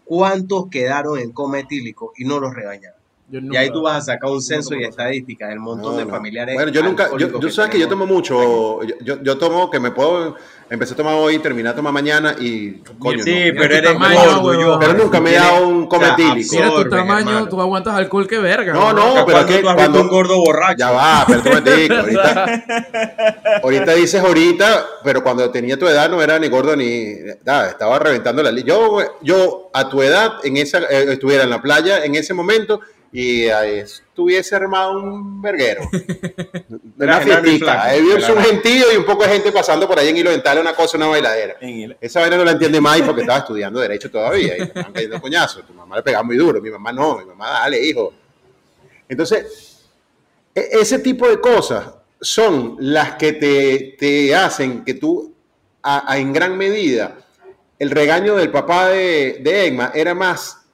[0.05, 2.94] cuántos quedaron en coma etílico y no los regañaron.
[3.27, 6.05] Yo Y ahí tú vas a sacar un censo y estadísticas del montón No, de
[6.05, 6.11] no.
[6.11, 6.53] familiares.
[6.53, 9.89] Bueno, yo nunca, yo, yo sabes que yo tomo mucho, yo, yo, tomo que me
[9.89, 10.35] puedo,
[10.69, 13.53] empecé a tomar hoy, terminé a tomar mañana y coño, Sí, no.
[13.59, 14.79] pero tu eres tamaño, gordo.
[14.79, 16.55] Pero nunca me he dado un cometílico.
[16.55, 17.49] Mira tu absorben, tamaño, hermano.
[17.49, 18.73] tú aguantas alcohol que verga.
[18.73, 20.75] No, no, pero es ¿Cuándo que tú has cuando visto un gordo borracho?
[20.77, 26.09] Ya va, pero tú me digo, ahorita, ahorita dices ahorita, pero cuando tenía tu edad
[26.11, 30.33] no era ni gordo ni nada, estaba reventando la li- Yo, yo a tu edad,
[30.43, 32.81] en esa, eh, estuviera en la playa en ese momento
[33.17, 35.83] y eh, estuviese armado un verguero.
[36.99, 37.47] Era Una flaco,
[37.79, 40.31] Ahí vio era un gentío y un poco de gente pasando por ahí en hilo
[40.31, 41.55] dental, una cosa, una bailadera.
[41.61, 44.91] El- Esa vaina no la entiende más porque estaba estudiando Derecho todavía y te estaban
[44.91, 45.65] cayendo coñazos.
[45.65, 48.13] Tu mamá le pegaba muy duro, mi mamá no, mi mamá, dale, hijo.
[49.07, 49.85] Entonces,
[50.53, 51.87] e- ese tipo de cosas
[52.19, 55.33] son las que te, te hacen que tú,
[55.83, 57.15] a- a- en gran medida,
[57.79, 60.64] el regaño del papá de, de Egma era más,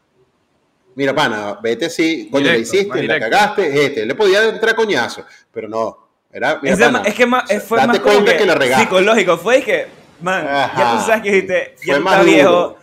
[0.96, 4.76] mira, pana, vete sí, coño, le Directo, hiciste, más la cagaste, este, le podía entrar
[4.76, 5.98] coñazo, pero no,
[6.32, 8.84] era, mira, Ese pana, es que ma- fue date más cuenta que, que la regaste.
[8.86, 9.38] psicológico.
[9.38, 9.88] Fue que,
[10.22, 10.98] man, ya Ajá.
[10.98, 12.36] tú sabes que dijiste, ya tú más estás duro.
[12.36, 12.78] viejo,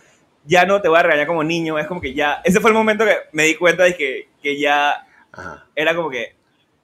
[0.45, 1.77] ya no te voy a regañar como niño.
[1.79, 4.59] Es como que ya, ese fue el momento que me di cuenta de que, que
[4.59, 5.65] ya Ajá.
[5.75, 6.35] era como que,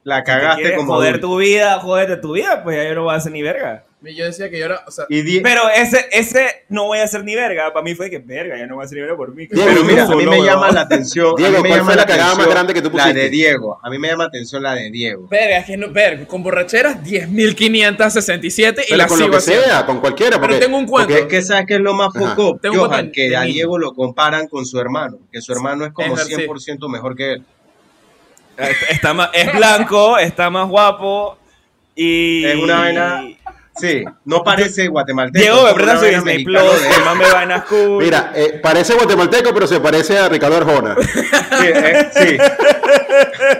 [0.03, 1.27] La si te cagaste quieres como joder adulto.
[1.27, 3.83] tu vida, joderte tu vida, pues ya yo no voy a hacer ni verga.
[4.13, 7.03] Yo decía que yo era, o sea, Y di- Pero ese, ese no voy a
[7.05, 7.71] hacer ni verga.
[7.73, 9.47] Para mí fue que verga, ya no voy a hacer ni verga por mí.
[9.47, 11.33] Diego, Pero mira, a mí me llama la atención.
[11.33, 13.19] a Diego, mí me ¿cuál llama fue la cagada más grande que tú La pusiste?
[13.19, 13.79] de Diego.
[13.81, 15.27] A mí me llama la atención la de Diego.
[15.29, 19.37] verga, es que no, verga, con borracheras 10.567 y Pero la con lo sigo que
[19.37, 19.63] haciendo.
[19.65, 20.31] sea, con cualquiera.
[20.37, 21.07] Pero Porque, tengo un cuento.
[21.09, 22.35] Porque es que sabes que es lo más Ajá.
[22.35, 23.41] poco, Tengo un Johan, que a.
[23.41, 27.15] Diego lo comparan con su hermano, que su hermano es como Es verdad, 100% mejor
[27.15, 27.43] que él.
[28.89, 31.37] Está más, es blanco, está más guapo
[31.93, 32.45] y...
[32.45, 33.23] Es una vaina-
[33.77, 35.43] Sí, no parece guatemalteco.
[35.43, 38.03] Diego una su vaina Disney Plus, de- que más me vainas cool.
[38.03, 40.95] Mira, eh, parece guatemalteco, pero se parece a Ricardo Arjona.
[40.95, 42.37] Sí, eh, sí,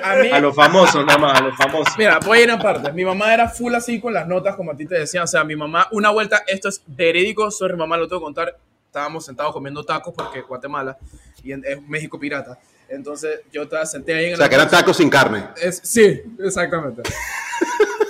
[0.04, 1.94] A mí, a los famosos nada más, a los famosos.
[1.98, 2.92] Mira, voy a ir en parte.
[2.94, 5.24] Mi mamá era full así con las notas, como a ti te decía.
[5.24, 8.26] O sea, mi mamá, una vuelta, esto es verídico, soy mi mamá, lo tengo que
[8.26, 8.58] contar.
[8.88, 10.98] Estábamos sentados comiendo tacos porque Guatemala
[11.44, 12.58] y en, es México pirata.
[12.88, 15.48] Entonces yo estaba senté ahí en O sea, el que eran tacos sin carne.
[15.62, 17.02] Es- sí, exactamente.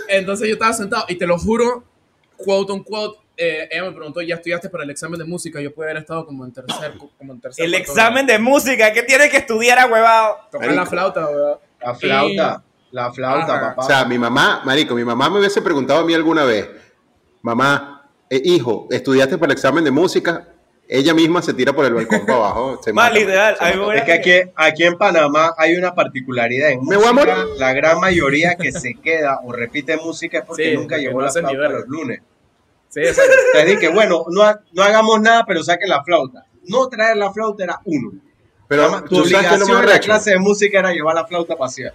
[0.08, 1.84] Entonces yo estaba sentado y te lo juro,
[2.38, 5.60] quote on quote, eh, ella me preguntó, ¿ya estudiaste para el examen de música?
[5.60, 7.66] Yo pude haber estado como en tercer, como en tercer.
[7.66, 10.38] El examen de música, ¿qué tienes que estudiar, a huevado?
[10.52, 11.58] Tocar la flauta, weón.
[11.82, 13.70] La flauta, la flauta, Ajá.
[13.70, 13.84] papá.
[13.84, 16.70] O sea, mi mamá, marico, mi mamá me hubiese preguntado a mí alguna vez,
[17.42, 20.48] mamá, eh, hijo, ¿estudiaste para el examen de música?
[20.88, 22.80] Ella misma se tira por el balcón para abajo.
[22.84, 23.96] Se Más mata, literal, se mata.
[23.96, 27.36] Es que aquí, aquí en Panamá hay una particularidad en Me voy a música.
[27.36, 27.54] morir.
[27.58, 31.20] La gran mayoría que se queda o repite música es porque Sí, nunca porque llevó
[31.22, 32.22] no la flauta los lunes.
[32.90, 33.34] Sí, exacto.
[33.54, 36.46] Te dije, bueno, no, no hagamos nada, pero saquen la flauta.
[36.68, 38.12] No traer la flauta era uno.
[38.68, 40.80] Pero Nada más, tu tú sabes que es lo obligación en la clase de música
[40.80, 41.94] era llevar la flauta pasear.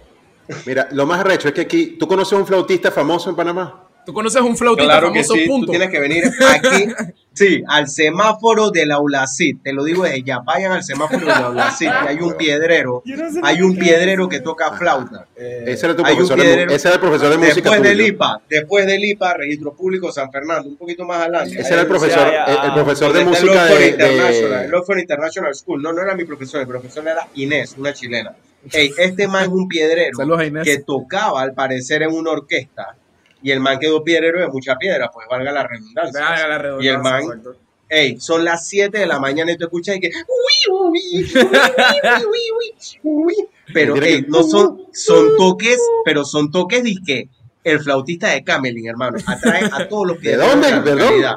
[0.65, 3.87] Mira, lo más recho es que aquí, ¿tú conoces a un flautista famoso en Panamá?
[4.05, 5.65] Tú conoces un flautista Claro que famoso, sí, punto.
[5.67, 6.87] tú tienes que venir aquí,
[7.33, 9.61] sí, al semáforo de la ULACIT.
[9.63, 11.87] Te lo digo desde ya, vayan al semáforo de la ULACIT.
[11.89, 15.27] hay un piedrero, no hay un que piedrero que toca flauta.
[15.35, 18.01] Ese era tu profesor, de, ese era el profesor de música Después del.
[18.01, 21.59] IPA, después del IPA, Registro Público San Fernando, un poquito más adelante.
[21.61, 25.55] Ese era el profesor, el, el profesor de música de, International, de- el Oxford International
[25.55, 25.81] School.
[25.81, 28.35] No, no era mi profesor, el profesor era Inés, una chilena.
[28.71, 32.95] Ey, este man es un piedrero Saludos que tocaba al parecer en una orquesta.
[33.43, 36.21] Y el man quedó piedrero de mucha piedra, pues valga la redundancia.
[36.21, 37.55] Valga la redundancia, Y el man, exacto.
[37.89, 40.07] ey, son las 7 de la mañana y tú escuchas y que.
[40.09, 42.73] Uy, uy, uy, uy, uy,
[43.03, 43.35] uy, uy.
[43.73, 46.89] Pero Tiene ey, que- no son, son toques, pero son toques de
[47.63, 49.17] el flautista de Camelin, hermano.
[49.25, 51.35] Atrae a todos los la ¿De dónde?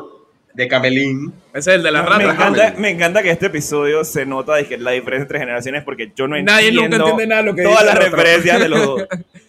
[0.55, 1.33] De Camelín.
[1.53, 2.35] Ese es el de las Me ratas.
[2.35, 6.41] encanta, me encanta que este episodio se nota la diferencia entre generaciones porque yo no
[6.41, 9.03] Nadie nunca entiendo entiende nada de lo que todas las referencias de los dos.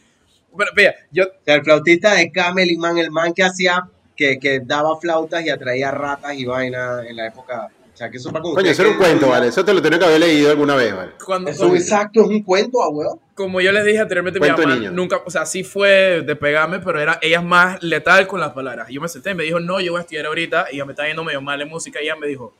[0.57, 4.39] Pero, mira, yo, O sea, el flautista de Camelin, man, el man que hacía, que,
[4.39, 7.69] que daba flautas y atraía ratas y vaina en la época.
[7.93, 9.47] O sea, que eso para Coño, eso era un cuento, ¿vale?
[9.47, 11.11] Eso te lo tenía que haber leído alguna vez, ¿vale?
[11.25, 13.21] cuando, Eso exacto, es un cuento, abuelo.
[13.33, 14.91] como yo les dije anteriormente, mi Cuento de mamá niño.
[14.91, 18.51] nunca, o sea, sí fue de pegarme, pero era ella es más letal con las
[18.51, 18.89] palabras.
[18.89, 20.91] Yo me senté y me dijo, no, yo voy a estudiar ahorita, y ella me
[20.91, 22.53] está yendo medio mal en música, y ella me dijo,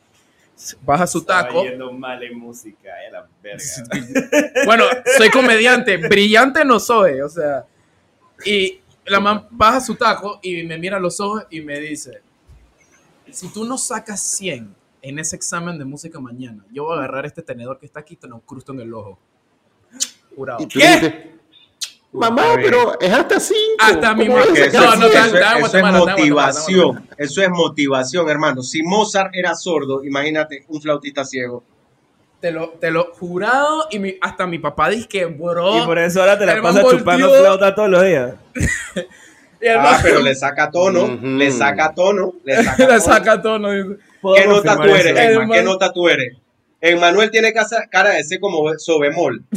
[0.84, 1.48] baja su taco.
[1.60, 3.66] Estaba yendo mal en música, a la verga.
[4.66, 4.86] Bueno,
[5.18, 7.66] soy comediante, brillante no soy, o sea.
[8.46, 12.22] Y la mamá baja su taco y me mira a los ojos y me dice,
[13.32, 17.26] si tú no sacas 100 en ese examen de música mañana, yo voy a agarrar
[17.26, 19.20] este tenedor que está aquí y te lo incrusto en el ojo.
[20.36, 20.62] Jurado.
[20.62, 21.36] Y tú dijiste,
[22.12, 23.62] mamá, pero es hasta cinco.
[23.80, 25.80] Hasta mi ¿cómo mamá- vas a Que No, eso, sacar no, eso- está- eso está
[25.80, 27.10] en es motivación.
[27.18, 28.64] Eso es motivación, hermano.
[28.64, 31.64] Si Mozart era sordo, imagínate un flautista ciego.
[32.42, 35.82] Te lo, te lo jurado y mi- hasta mi papá dice que, bro.
[35.82, 38.34] Y por eso ahora te la pasas chupando flauta todos los días.
[39.62, 43.00] y el Ah, man- pero le saca tono, le saca tono, le saca le tono.
[43.00, 43.72] saca todo.
[43.72, 44.04] dice.
[44.22, 45.54] Puedo ¿Qué nota tú eres, Emma?
[45.56, 46.38] ¿Qué nota tú eres?
[46.82, 47.52] Emmanuel tiene
[47.90, 49.44] cara de ser como sobemol.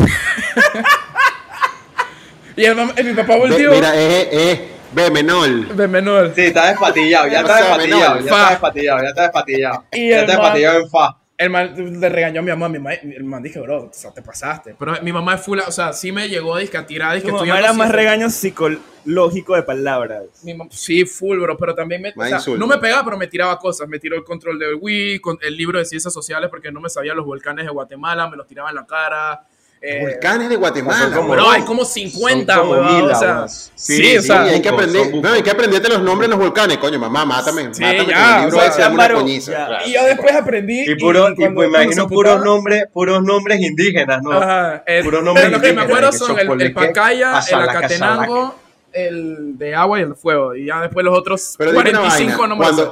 [2.56, 3.70] Y, el man- y mi papá volteó.
[3.70, 4.60] mira, es, es
[4.90, 5.68] B menor.
[5.76, 6.32] de menor.
[6.34, 9.84] Sí, está despatillado, ya está despatillado, ya está despatillado, ya está despatillado.
[9.92, 11.16] Y Ya está despatillado en fa.
[11.38, 14.12] El man le regañó a mi mamá, mi mamá, el man dije, bro, o sea,
[14.12, 14.74] te pasaste.
[14.76, 17.32] Pero mi mamá es full, o sea, sí me llegó disque a tirar, disque Tu
[17.32, 20.24] mamá estudiando era más regaño psicológico de palabras.
[20.42, 23.56] Mi sí, full, bro, pero también me, o sea, no me pegaba, pero me tiraba
[23.56, 23.88] cosas.
[23.88, 26.88] Me tiró el control del Wii, con el libro de ciencias sociales, porque no me
[26.88, 29.46] sabía los volcanes de Guatemala, me los tiraba en la cara.
[29.80, 31.14] Eh, Volcanes de Guatemala.
[31.16, 31.54] Como- Bro, weón.
[31.54, 33.72] hay como 50, Son como mil o sea, aguas.
[33.76, 36.36] sí, Sí, o sea, Sí, hay que aprender, no, hay que aprenderte los nombres de
[36.36, 39.52] los volcanes, coño, mamá, mátame, Sí, mátame ya, con el libro o sea, ese, coñiza.
[39.52, 39.86] ya.
[39.86, 40.84] Y yo después aprendí.
[40.90, 44.32] Y, puro, y, cuando- pues imagino puros nombres, puros nombres indígenas, ¿no?
[44.32, 48.54] Ajá, el, Puros nombres lo que me indígenas, acuerdo son el, el pacaya, el acatenango,
[48.92, 50.54] el de agua y el fuego.
[50.54, 52.82] Y ya después los otros Pero dime una 45 vaina, no me los sé.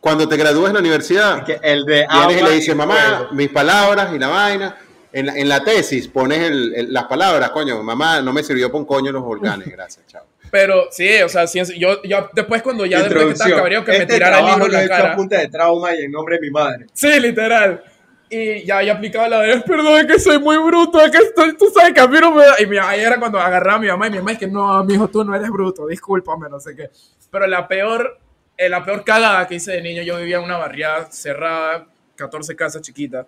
[0.00, 3.28] cuando, te gradúes en la universidad, Que el de vienes y agua le dices, mamá,
[3.32, 4.76] mis palabras y la vaina.
[5.14, 8.70] En la, en la tesis pones el- el- las palabras, coño, mamá, no me sirvió
[8.70, 10.24] por un coño los volcanes, gracias, chao.
[10.50, 13.92] Pero sí, o sea, sí, yo, yo después cuando ya después que estaba cabreado que
[13.92, 15.16] me Este tirara el trabajo libro en he la hecho a cara.
[15.16, 16.86] punta de trauma y en nombre de mi madre.
[16.92, 17.82] Sí, literal.
[18.30, 21.56] Y ya, ya aplicaba la de, perdón, es que soy muy bruto, es que estoy,
[21.56, 22.54] tú sabes que a mí no me da.
[22.60, 24.82] Y mi, ahí era cuando agarraba a mi mamá y mi mamá es que no,
[24.84, 26.90] mi hijo, tú no eres bruto, discúlpame, no sé qué.
[27.30, 28.18] Pero la peor,
[28.56, 31.86] eh, la peor cagada que hice de niño, yo vivía en una barriada cerrada,
[32.16, 33.26] 14 casas chiquitas.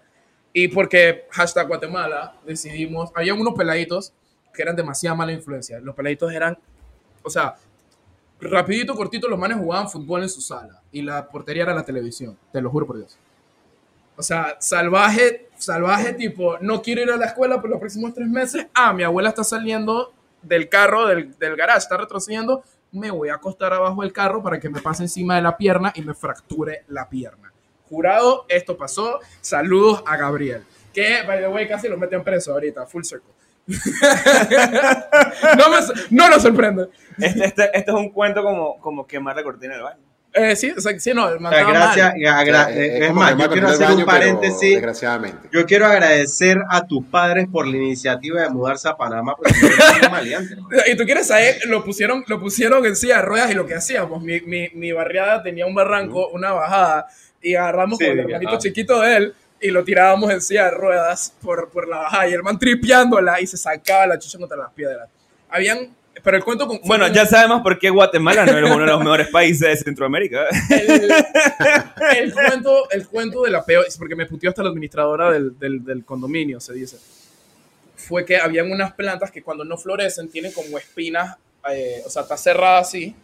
[0.58, 4.14] Y porque hashtag Guatemala decidimos, había unos peladitos
[4.54, 5.78] que eran demasiada mala influencia.
[5.80, 6.56] Los peladitos eran,
[7.22, 7.56] o sea,
[8.40, 10.80] rapidito, cortito, los manes jugaban fútbol en su sala.
[10.90, 13.18] Y la portería era la televisión, te lo juro por Dios.
[14.16, 18.26] O sea, salvaje, salvaje tipo, no quiero ir a la escuela por los próximos tres
[18.26, 18.66] meses.
[18.72, 22.62] Ah, mi abuela está saliendo del carro, del, del garage, está retrocediendo.
[22.92, 25.92] Me voy a acostar abajo del carro para que me pase encima de la pierna
[25.94, 27.52] y me fracture la pierna.
[27.88, 29.20] Jurado, esto pasó.
[29.40, 30.64] Saludos a Gabriel.
[30.92, 33.32] Que, by the way, casi lo meten preso ahorita, full circle.
[33.66, 33.74] no,
[35.70, 35.78] me,
[36.10, 36.88] no nos sorprende.
[37.18, 40.06] Este, este, este es un cuento como, como quemar la cortina del baño.
[40.38, 43.38] Eh, sí, o sea, sí, no, el gracias, O sea, es, como más, que va
[43.38, 44.74] yo a quiero hacer un baño, pero paréntesis.
[44.74, 45.48] Desgraciadamente.
[45.50, 49.46] Yo quiero agradecer a tus padres por la iniciativa de mudarse a Panamá, un.
[50.86, 53.76] Y tú quieres saber, lo pusieron, lo pusieron en silla de ruedas y lo que
[53.76, 57.06] hacíamos, mi, mi, mi barriada tenía un barranco, una bajada,
[57.50, 58.58] y agarramos Sí, con el hermanito ajá.
[58.58, 62.32] chiquito de él y lo tirábamos en silla de ruedas por, por la bajada, y
[62.34, 65.08] el man tripeándola y se sacaba la chucha contra las piedras.
[65.48, 66.78] Habían, pero el cuento con...
[66.84, 70.44] Bueno, ya sabemos por qué Guatemala no es uno de los mejores países de Centroamérica.
[70.70, 71.10] el,
[72.18, 75.84] el cuento, el cuento de la peor, porque me puteó hasta la administradora del, del,
[75.84, 76.98] del condominio, se dice,
[77.94, 81.36] fue que habían unas plantas que cuando no florecen tienen como espinas,
[81.70, 83.14] eh, o sea, está cerrada así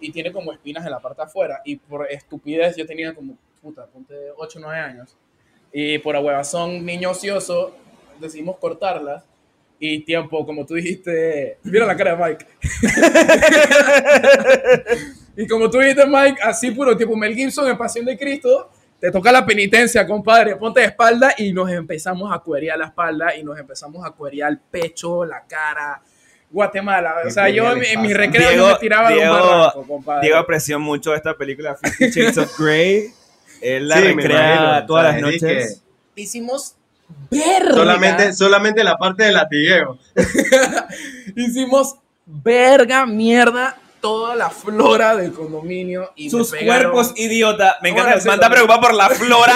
[0.00, 1.60] y tiene como espinas en la parte de afuera.
[1.64, 5.16] Y por estupidez yo tenía como, puta, ponte 8 o 9 años.
[5.72, 7.74] Y por ahuevazón, niño ocioso,
[8.20, 9.24] decidimos cortarlas.
[9.78, 12.46] Y tiempo, como tú dijiste, mira la cara de Mike.
[15.34, 18.68] Y como tú dijiste, Mike, así puro tipo Mel Gibson en Pasión de Cristo,
[19.00, 23.34] te toca la penitencia, compadre, ponte de espalda y nos empezamos a cuerear la espalda
[23.34, 26.02] y nos empezamos a cuerear el pecho, la cara.
[26.50, 30.20] Guatemala, o sea, ¿Qué yo en, mis recreos me tiraba de un Diego- barranco, compadre.
[30.20, 33.06] Diego apreció mucho esta película Fifty Shades of Grey.
[33.62, 34.86] Él la Sí, me recrea imagino.
[34.86, 35.82] todas las es noches.
[36.16, 36.74] Hicimos
[37.30, 37.74] verga.
[37.74, 39.98] Solamente, solamente la parte de latigueo.
[41.36, 41.96] Hicimos
[42.26, 47.76] verga, mierda, toda la flora del condominio y me Sus cuerpos idiota.
[47.82, 48.16] Me encanta.
[48.24, 49.54] Man está preocupado por la flora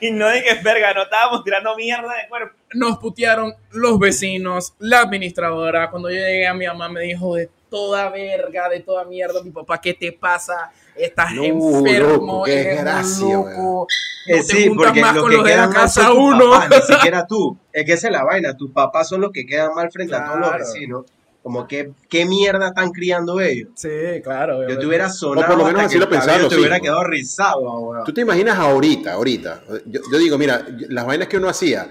[0.00, 0.92] y, y no de que es verga.
[0.94, 2.56] No estábamos tirando mierda de cuerpo.
[2.74, 5.90] nos putearon los vecinos, la administradora.
[5.90, 9.50] Cuando yo llegué a mi mamá me dijo de toda verga, de toda mierda, mi
[9.50, 10.70] papá, ¿qué te pasa?
[11.00, 13.86] Estás No, enfermo, loco, qué eres un gracia, loco.
[14.26, 16.50] Eh, te sí, porque más lo con que los de la casa uno.
[16.50, 17.56] papás, ni siquiera tú.
[17.72, 18.56] Es que esa es la vaina.
[18.56, 21.04] Tus papás son los que quedan mal frente a todos los vecinos.
[21.42, 23.70] Como que, ¿qué mierda están criando ellos?
[23.74, 23.88] Sí,
[24.22, 24.68] claro.
[24.68, 27.04] Yo te hubiera sonado O por lo menos así lo cabello pensaban te hubiera quedado
[27.04, 28.04] rizado, ahora.
[28.04, 29.62] Tú te imaginas ahorita, ahorita.
[29.86, 31.88] Yo, yo digo, mira, las vainas que uno hacía,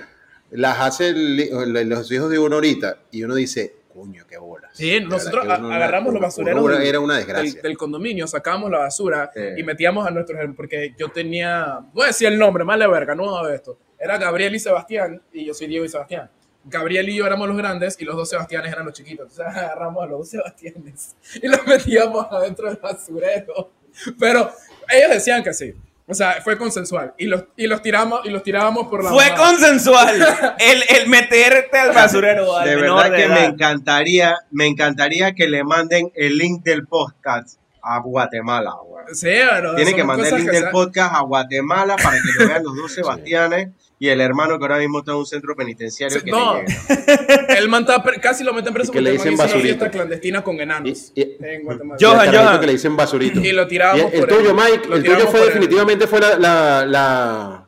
[0.51, 4.71] las hace el- los hijos de uno ahorita, y uno dice, coño, qué bolas.
[4.73, 7.61] Sí, De nosotros a- agarramos los basureros del- era una del, desgracia.
[7.61, 9.41] del condominio, sacábamos la basura Sí.
[9.57, 13.15] y metíamos a nuestros porque yo tenía, voy a decir el nombre, más de verga,
[13.15, 13.77] no a ver esto.
[13.99, 16.29] Era Gabriel y Sebastián, y yo soy Diego y Sebastián.
[16.65, 19.31] Gabriel y yo éramos los grandes y los dos Sebastianes eran los chiquitos.
[19.31, 23.71] Entonces agarramos a los dos Sebastianes y los metíamos adentro del basurero.
[24.19, 24.51] Pero
[24.89, 25.73] ellos decían que sí.
[26.09, 27.13] O sea, fue consensual.
[27.19, 30.15] Y los, y los, tiramos, y los tirábamos por la Fue consensual.
[30.59, 32.57] El, el meterte al basurero.
[32.57, 36.63] Al De menor verdad de que me encantaría, me encantaría que le manden el link
[36.63, 39.15] del podcast a Guatemala, weón.
[39.15, 42.39] Sí, bueno, Tiene son que mandar el link que del podcast a Guatemala para que
[42.39, 43.69] lo vean los dos Sebastianes
[44.01, 46.61] y el hermano que ahora mismo está en un centro penitenciario que no.
[46.61, 47.57] le.
[47.57, 49.65] El man está casi lo meten preso Y que le porque man dicen basurito.
[49.67, 51.97] fiesta clandestina con enanos Y- y- en Guatemala.
[52.01, 52.59] Johan, Johan.
[52.61, 53.39] que le dicen basurito.
[53.41, 56.07] y lo Y tirábamos el, el por tuyo, Mike, lo el tuyo fue el- definitivamente
[56.07, 57.65] fue la, la, la-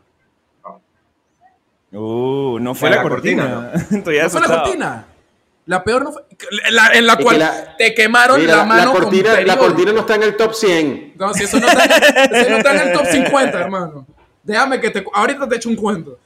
[1.94, 3.72] Uh, no fue la, la cortina.
[3.92, 5.06] Estoy ¿No fue la cortina?
[5.66, 6.24] La peor no fue.
[6.72, 9.92] la- en la Es cual la- te quemaron Mira, la mano con cortina, la cortina
[9.92, 11.14] no está en el top 100.
[11.18, 14.08] No, si eso no está, eso no está en el top 50, hermano.
[14.44, 15.04] Déjame que te.
[15.14, 16.20] Ahorita te echo un cuento.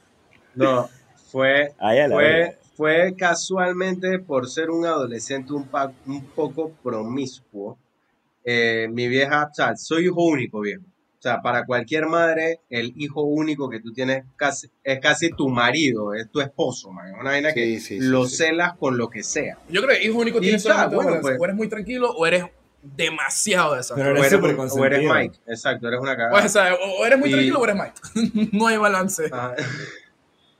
[0.54, 0.88] No,
[1.30, 1.74] fue,
[2.16, 7.78] fue, fue casualmente por ser un adolescente un, pa- un poco promiscuo.
[8.44, 10.82] eh, mi vieja, o sea, soy hijo único, viejo.
[11.18, 15.48] O sea, para cualquier madre, el hijo único que tú tienes casi, es casi tu
[15.48, 17.08] marido, es tu esposo, man.
[17.08, 18.36] Es Una vaina que Sí, lo sí.
[18.36, 19.58] celas con lo que sea.
[19.68, 21.36] Yo creo que hijo único tiene solamente bueno, pues.
[21.40, 22.44] O eres muy tranquilo o eres
[22.82, 24.10] demasiado Pero desastroso.
[24.10, 25.14] eres o, eres, súper un- o eres consentido.
[25.14, 26.48] Mike, exacto, eres una O, cagada.
[26.48, 28.48] sea, o eres muy Y- tranquilo o eres Mike.
[28.56, 29.26] no hay balance.
[29.32, 29.54] Ajá.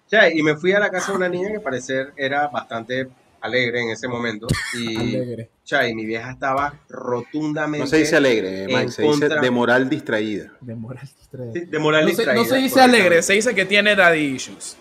[0.09, 3.09] Ya, y me fui a la casa de una niña que parecer era bastante
[3.41, 4.47] alegre en ese momento.
[4.79, 5.51] Y, Alegre.
[5.65, 7.81] cha, y mi vieja estaba rotundamente.
[7.81, 10.53] No se dice alegre, en Mike, se dice de moral distraída.
[10.61, 11.53] De moral distraída.
[11.55, 14.21] Sí, de moral No se, no distraída, se dice alegre, se dice que tiene daddy
[14.37, 14.77] issues.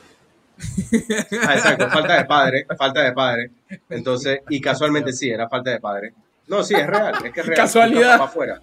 [1.41, 3.51] Ah, exacto, falta de padre, falta de padre.
[3.89, 6.13] Entonces, y casualmente sí, era falta de padre.
[6.47, 7.57] No, sí, es real, es que es real.
[7.57, 8.21] Casualidad.
[8.21, 8.61] Afuera.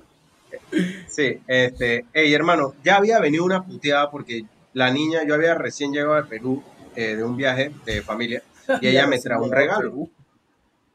[1.08, 5.92] Sí, este, hey hermano, ya había venido una puteada porque la niña, yo había recién
[5.92, 6.62] llegado de Perú
[6.96, 8.42] eh, de un viaje de familia
[8.80, 10.08] y ella me trajo un regalo.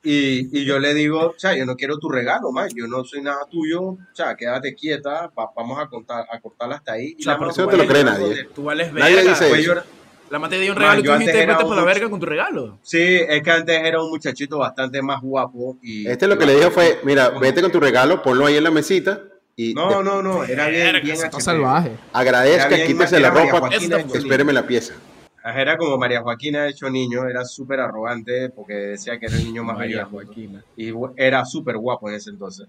[0.03, 3.03] Y, y yo le digo, o sea, yo no quiero tu regalo, man, yo no
[3.03, 7.15] soy nada tuyo, o sea, quédate quieta, va- vamos a, contar, a cortarla hasta ahí.
[7.17, 8.43] Y O sea, la mamá eso no te lo cree nadie.
[8.55, 9.83] Tú vales Nadie dice eso.
[10.29, 12.79] La mate dio un regalo y dijiste, era vete por la verga con tu regalo.
[12.81, 16.07] Sí, es que antes era un muchachito bastante más guapo y...
[16.07, 18.71] Este lo que le dijo fue, mira, vete con tu regalo, ponlo ahí en la
[18.71, 19.21] mesita
[19.55, 21.91] y No, de- no, no, era bien, bien salvaje.
[22.11, 23.69] agradezca, quítese la ropa,
[24.13, 24.93] espéreme la pieza.
[25.45, 29.63] Era como María Joaquina hecho niño, era súper arrogante porque decía que era el niño
[29.63, 30.09] más María bello.
[30.09, 30.61] Joaquina.
[30.75, 32.67] Y era súper guapo en ese entonces.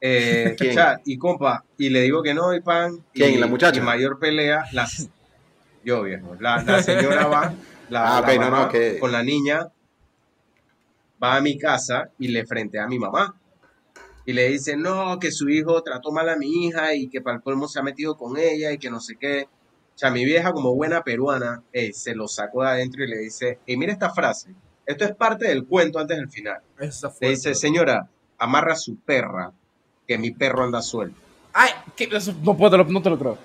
[0.00, 0.74] Eh, ¿Quién?
[0.76, 2.92] cha, y compa, y le digo que no, y pan.
[3.12, 3.40] y- ¿Quién?
[3.40, 3.80] ¿La muchacha?
[3.80, 5.08] Y mayor pelea, las,
[5.84, 6.36] yo viejo.
[6.40, 7.52] La, la señora va,
[7.88, 9.68] la, Ah, la ok, no, mamá no, que- con la niña,
[11.22, 13.34] va a mi casa y le frente a mi mamá.
[14.24, 17.36] Y le dice, no, que su hijo trató mal a mi hija y que para
[17.36, 19.44] el colmo se ha metido con ella y que no sé qué.
[19.94, 23.18] O sea, mi vieja, como buena peruana, eh, se lo sacó de adentro y le
[23.18, 24.50] dice, y mira esta frase,
[24.86, 26.58] esto es parte del cuento antes del final.
[26.78, 28.08] Esa Le dice, señora,
[28.38, 29.50] amarra a su perra,
[30.06, 31.18] que mi perro anda suelto.
[31.54, 33.38] Ay, que eso no, puedo, no te lo creo.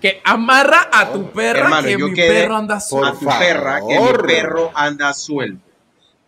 [0.00, 3.08] Que amarra a tu perra Hermano, que yo mi quedé perro anda suelto.
[3.08, 5.64] a tu perra, que mi perro anda suelto.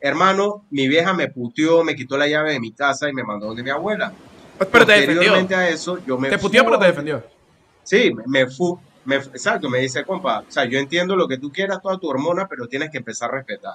[0.01, 3.47] Hermano, mi vieja me puteó, me quitó la llave de mi casa y me mandó
[3.47, 4.13] donde mi abuela.
[4.59, 5.15] Pero te defendió.
[5.33, 7.23] Posteriormente a eso, yo me Te puteó, fui- pero te defendió.
[7.85, 11.39] Sí, me, me fu, me, exacto, me dice, compa, o sea, yo entiendo lo que
[11.39, 13.75] tú quieras, toda tu hormona, pero tienes que empezar a respetar.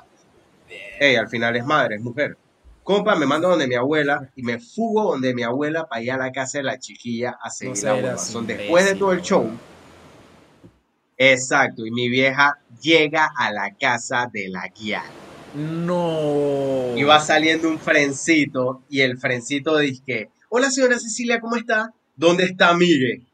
[0.99, 2.37] Ey, al final es madre, es mujer.
[2.83, 6.17] Compa, me manda donde mi abuela y me fugo donde mi abuela para ir a
[6.17, 8.01] la casa de la chiquilla a seguir seas
[8.33, 9.49] la Después de todo el show,
[11.17, 15.03] exacto, y mi vieja llega a la casa de la guía.
[15.55, 16.93] No.
[16.95, 21.91] Y va saliendo un frencito y el frencito dice, hola señora Cecilia, ¿cómo está?
[22.15, 23.25] ¿Dónde está Miguel?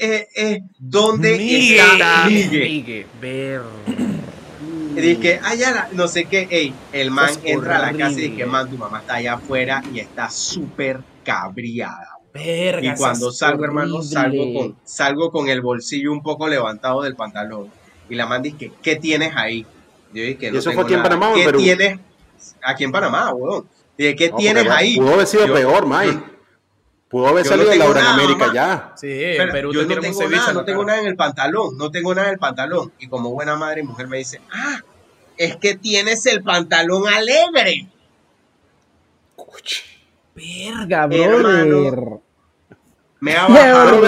[0.00, 2.68] Eh, eh, ¿Dónde está Miguel?
[2.68, 3.62] Migue, ver.
[4.94, 8.44] Y dije, allá no sé qué, ey, el man entra a la casa y dice,
[8.44, 12.18] man, tu mamá está allá afuera y está súper cabreada.
[12.32, 12.94] Verga.
[12.94, 17.14] Y cuando eso salgo, hermano, salgo con, salgo con el bolsillo un poco levantado del
[17.14, 17.70] pantalón.
[18.08, 19.66] Y la man dice, ¿qué tienes ahí?
[20.14, 21.02] Yo dije, ¿Y no eso tengo fue aquí en.
[21.02, 21.58] Panamá o en ¿Qué Perú?
[21.58, 21.98] tienes?
[22.62, 23.68] Aquí en Panamá, weón.
[23.96, 24.96] Dije, ¿qué No, tienes ahí?
[24.96, 26.18] Pudo haber sido Yo- peor, Mike.
[27.08, 28.54] Pudo haber Yo no salido de tengo Laura en América mamá.
[28.54, 28.92] ya.
[28.96, 31.00] Sí, en Pero Perú yo te no un tengo nada, en la no tengo nada
[31.00, 32.92] en el pantalón, no tengo nada en el pantalón.
[32.98, 34.80] Y como buena madre y mujer me dice, ah,
[35.36, 37.86] es que tienes el pantalón alegre.
[40.34, 41.80] Verga, Hermano.
[41.82, 42.20] brother.
[43.20, 44.06] Me ha bajado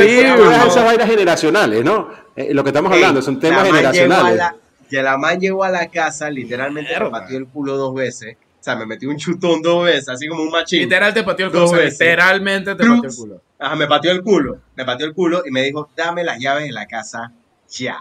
[0.69, 2.09] esas vainas generacionales, ¿no?
[2.35, 4.37] Eh, lo que estamos Ey, hablando son temas generacionales.
[4.37, 4.57] la-
[4.91, 8.37] que la man llegó a la casa, literalmente me pateó el culo dos veces.
[8.61, 10.81] O sea, me metió un chutón dos veces, así como un machín.
[10.81, 11.83] Literal te pateó el Dos culo.
[11.83, 11.99] veces.
[12.01, 13.41] Literalmente te pateó el culo.
[13.59, 14.59] Ajá, me pateó el culo.
[14.77, 17.33] Me pateó el culo y me dijo, dame las llaves de la casa
[17.71, 17.99] ya.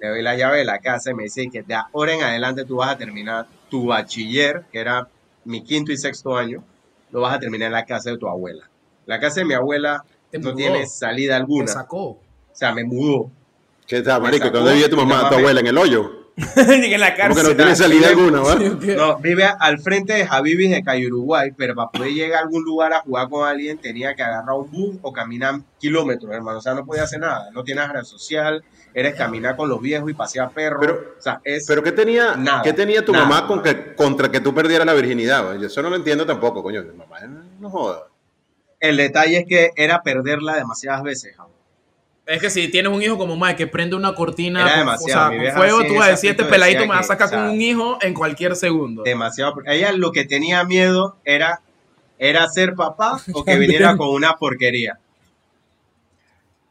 [0.00, 2.64] Le doy la llave de la casa y me dice que de ahora en adelante
[2.64, 5.08] tú vas a terminar tu bachiller, que era
[5.44, 6.62] mi quinto y sexto año,
[7.12, 8.68] lo vas a terminar en la casa de tu abuela.
[9.06, 10.56] La casa de mi abuela Te no mudó.
[10.56, 11.68] tiene salida alguna.
[11.68, 12.02] sacó.
[12.04, 12.20] O
[12.52, 13.30] sea, me mudó.
[13.86, 14.50] ¿Qué tal, Me marico?
[14.50, 15.60] ¿Dónde vive tu mamá, tu me- abuela?
[15.60, 16.25] ¿En el hoyo?
[16.80, 17.44] Ni en la ¿Cómo que cárcel.
[17.48, 18.12] no tiene salida sí.
[18.18, 18.54] alguna, va?
[18.56, 22.62] No, vive al frente de Javibis de Cayo Uruguay, pero para poder llegar a algún
[22.62, 26.58] lugar a jugar con alguien tenía que agarrar un bus o caminar kilómetros, hermano.
[26.58, 27.50] O sea, no podía hacer nada.
[27.52, 28.62] No tienes red social,
[28.92, 30.78] eres caminar con los viejos y pasear perros.
[30.80, 33.72] Pero- o sea, es Pero ¿qué tenía, Nada, ¿qué tenía tu nada, mamá con nada.
[33.74, 35.58] que, contra que tú perdieras la virginidad?
[35.58, 36.82] Yo eso no lo entiendo tampoco, coño.
[36.82, 37.16] Mi mamá
[37.58, 38.08] no joda.
[38.78, 41.34] el detalle es que era perderla demasiadas veces.
[41.34, 41.55] Javo.
[42.26, 45.56] Es que si tienes un hijo como Mike que prende una cortina o sea, con
[45.56, 48.14] fuego, tú vas a decir, este peladito me va a sacar con un hijo en
[48.14, 49.04] cualquier segundo.
[49.04, 49.54] Demasiado.
[49.64, 51.60] Ella lo que tenía miedo era,
[52.18, 54.98] era ser papá o que viniera con una porquería.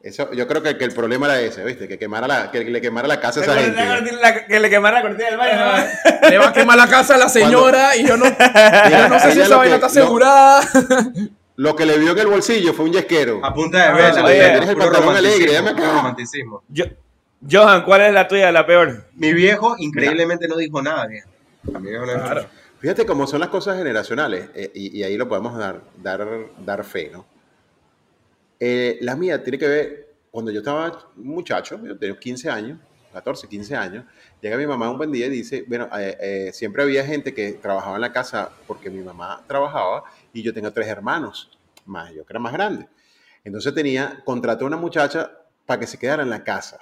[0.02, 1.88] Eso, yo creo que, que el problema era ese, ¿viste?
[1.88, 4.12] Que, quemara la, que le quemara la casa a esa La gente.
[4.12, 5.56] la- Que le quemara la cortina del baño.
[5.56, 6.28] ¿no?
[6.30, 9.32] Le va a quemar la casa a la señora y yo no, yo no sé
[9.32, 10.60] si esa vaina está asegurada.
[11.56, 13.44] Lo que le vio en el bolsillo fue un yesquero.
[13.44, 14.10] A punta de Ah, vela.
[14.14, 15.78] puro eres el pantalón alegre, dame acá.
[15.82, 16.62] puro romanticismo.
[16.68, 16.84] Yo-
[17.50, 19.04] Johan, ¿cuál es la tuya, la peor?
[19.14, 21.28] Mi viejo increíblemente no dijo nada, viejo.
[21.74, 22.20] A no dijo Claro.
[22.34, 22.50] nada.
[22.78, 26.26] Fíjate cómo son las cosas generacionales, eh, y, y ahí lo podemos dar, dar,
[26.64, 27.24] dar fe, ¿no?
[28.60, 32.78] Eh, la mía tiene que ver, cuando yo estaba muchacho, yo tenía 15 años,
[33.12, 34.04] 14, 15 años,
[34.40, 37.52] llega mi mamá un buen día y dice, bueno, eh, eh, siempre había gente que
[37.52, 40.04] trabajaba en la casa porque mi mamá trabajaba
[40.36, 42.86] y yo tengo tres hermanos, más yo que era más grande.
[43.42, 45.30] Entonces tenía, contrató a una muchacha
[45.64, 46.78] para que se quedara en la casa,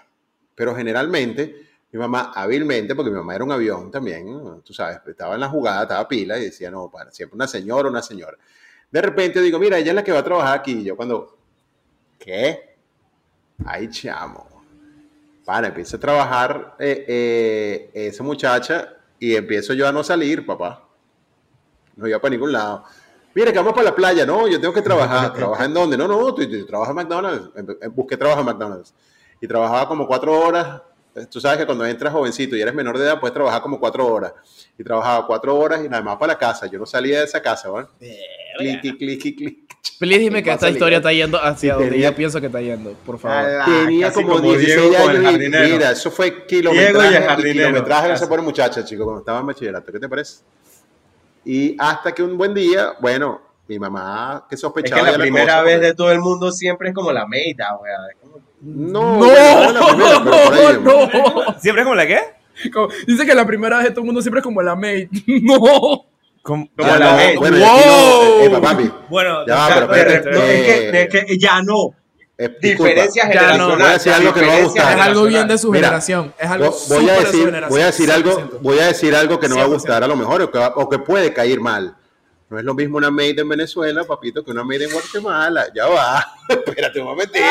[0.55, 5.35] pero generalmente mi mamá hábilmente, porque mi mamá era un avión también, tú sabes, estaba
[5.35, 8.37] en la jugada, estaba pila y decía, no, para siempre una señora, una señora.
[8.91, 10.73] De repente digo, mira, ella es la que va a trabajar aquí.
[10.73, 11.37] Y yo cuando,
[12.19, 12.77] ¿qué?
[13.65, 14.49] Ay, chamo.
[15.45, 20.89] Para, empieza a trabajar eh, eh, esa muchacha y empiezo yo a no salir, papá.
[21.97, 22.85] No iba para ningún lado.
[23.35, 24.25] Mira, que vamos para la playa.
[24.25, 25.33] No, yo tengo que trabajar.
[25.33, 25.97] ¿Trabajar en dónde?
[25.97, 27.51] No, no, tú, tú trabajas en McDonald's.
[27.93, 28.95] Busqué trabajo en McDonald's.
[29.41, 30.81] Y trabajaba como cuatro horas.
[31.17, 33.79] Eh, Tú sabes que cuando entras jovencito y eres menor de edad, puedes trabajar como
[33.79, 34.33] cuatro horas.
[34.79, 36.67] Y trabajaba cuatro horas y nada más para la casa.
[36.67, 37.89] Yo no salía de esa casa, ¿verdad?
[38.59, 39.59] Clic, clic, clic, clic.
[39.99, 42.93] Please dime que esta historia está yendo hacia donde Tenía- yo pienso que está yendo,
[43.07, 43.65] por favor.
[43.65, 47.19] Tenía como, 16 Diego con el años y mira, eso fue Diego y el kilometraje
[47.19, 47.69] y, jardinero.
[47.69, 48.23] kilometraje de Casi.
[48.23, 49.93] esa pobre muchacha, chico, cuando estaba en bachillerato.
[49.93, 50.39] ¿Qué te parece?
[51.45, 55.19] Y hasta que un buen día, bueno, Mi mamá, que Es sospechaba que la de
[55.19, 57.95] la primera cosa, vez de todo el mundo siempre es como la meita, weá.
[58.11, 58.17] Es
[58.61, 61.61] No, No, no, la primera, pero por ahí, no, no.
[61.61, 62.19] ¿Siempre es como la qué?
[62.73, 65.09] Como- Dice que la primera vez de todo el mundo siempre es como la maid.
[65.43, 66.05] No.
[66.43, 67.39] Como- Ya la no, meita.
[67.41, 68.41] bueno, aquí no, ¡Wow!
[68.41, 68.91] eh, epa, papi.
[69.09, 71.95] Bueno, Ya pero Pero, espérate, no, es, eh, que, es que ya no.
[72.37, 72.89] Eh, disculpa.
[72.91, 73.77] Diferencia Ya no.
[73.77, 74.99] Voy a decir algo que no va a gustar.
[74.99, 76.35] Es algo bien de su Mira, generación.
[76.39, 77.71] Es algo Vo- voy a de su decir, generación.
[77.71, 78.59] voy a decir algo, 100%.
[78.61, 79.73] voy a decir algo que no va a 100%.
[79.73, 81.97] gustar a lo mejor o que, o que puede caer mal.
[82.51, 85.67] No es lo mismo una maid en Venezuela, papito, que una maid en Guatemala.
[85.75, 86.25] Ya va.
[86.49, 87.45] Espérate un momentito.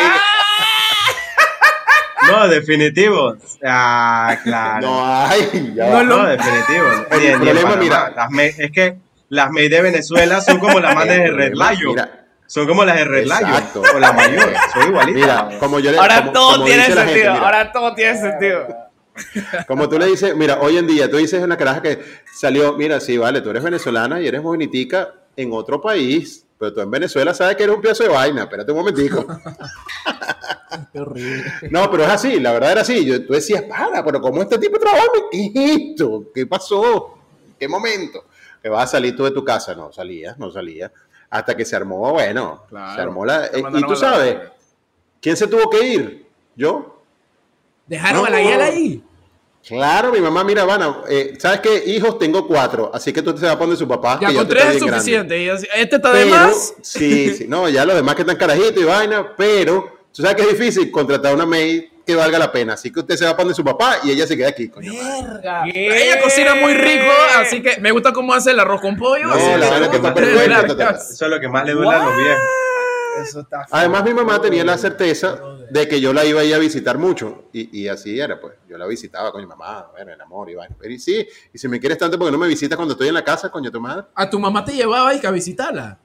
[2.31, 3.35] No, definitivo.
[3.65, 4.87] Ah, claro.
[4.87, 5.73] No hay.
[5.75, 6.03] Ya No va.
[6.03, 6.85] No, definitivo.
[7.11, 7.83] El Ni en- ni en problema, Panamá.
[7.83, 8.13] mira.
[8.15, 11.51] Las es que las maid de Venezuela son como las manes de El Red.
[11.51, 12.22] Mira,
[12.53, 13.39] Son como las de Red Lion.
[13.39, 13.81] Exacto.
[13.95, 14.53] O la mayor.
[14.73, 15.21] Son igualitas.
[15.47, 17.31] mira, como yo le ahora como- todo como tiene gente, sentido.
[17.31, 18.67] ahora todo tiene sentido.
[19.67, 21.99] Como tú le dices, mira, hoy en día tú dices una caraja que
[22.31, 26.81] salió, mira, sí, vale, tú eres venezolana y eres bonitica en otro país, pero tú
[26.81, 28.43] en Venezuela sabes que eres un pedazo de vaina.
[28.43, 29.25] Espérate un momentico.
[30.93, 31.43] Qué horrible.
[31.71, 33.03] No, pero es así, la verdad era así.
[33.03, 35.07] Yo, tú decías, para, pero ¿cómo este tipo trabaja?
[35.31, 35.51] ¿Qué es
[35.91, 36.25] esto?
[36.33, 37.17] ¿Qué pasó?
[37.59, 38.25] ¿Qué momento?
[38.61, 39.73] Que vas a salir tú de tu casa.
[39.73, 40.91] No salías, no salías.
[41.33, 42.93] Hasta que se armó, bueno, Claro.
[42.95, 43.47] se armó la...
[43.47, 44.37] Eh, y tú la sabes.
[45.19, 46.25] ¿quién se tuvo que ir?
[46.55, 47.01] ¿Yo?
[47.87, 48.27] Dejaron No.
[48.27, 49.03] a la guía ahí.
[49.67, 51.83] Claro, mi mamá, mira, Vana, eh, ¿sabes qué?
[51.87, 54.19] Hijos tengo cuatro, así que tú te vas a poner su papá.
[54.21, 55.41] Ya que con tres es suficiente.
[55.41, 56.75] Y así- este está de Pero, más.
[56.83, 60.43] sí, sí, no, ya los demás que están carajitos y vaina, pero tú sabes que
[60.43, 63.37] es difícil contratar una maid que valga la pena, así que usted se va a
[63.37, 64.91] poner su papá y ella se queda aquí, coño.
[65.65, 69.27] Ella cocina muy rico, así que me gusta cómo hace el arroz con pollo.
[69.27, 70.89] No, así la que verdad que está perfecto.
[70.89, 72.43] Eso es lo que más le duele a los viejos.
[73.21, 75.39] Eso está Además, mi mamá tenía la certeza
[75.69, 78.53] de que yo la iba a ir a visitar mucho y, y así era, pues.
[78.67, 80.75] Yo la visitaba con mi mamá, bueno, el amor y vaina.
[80.79, 83.13] Pero y sí, y si me quieres tanto, porque no me visitas cuando estoy en
[83.13, 84.05] la casa, coño, tu madre?
[84.15, 85.99] A tu mamá te llevaba y a visitarla.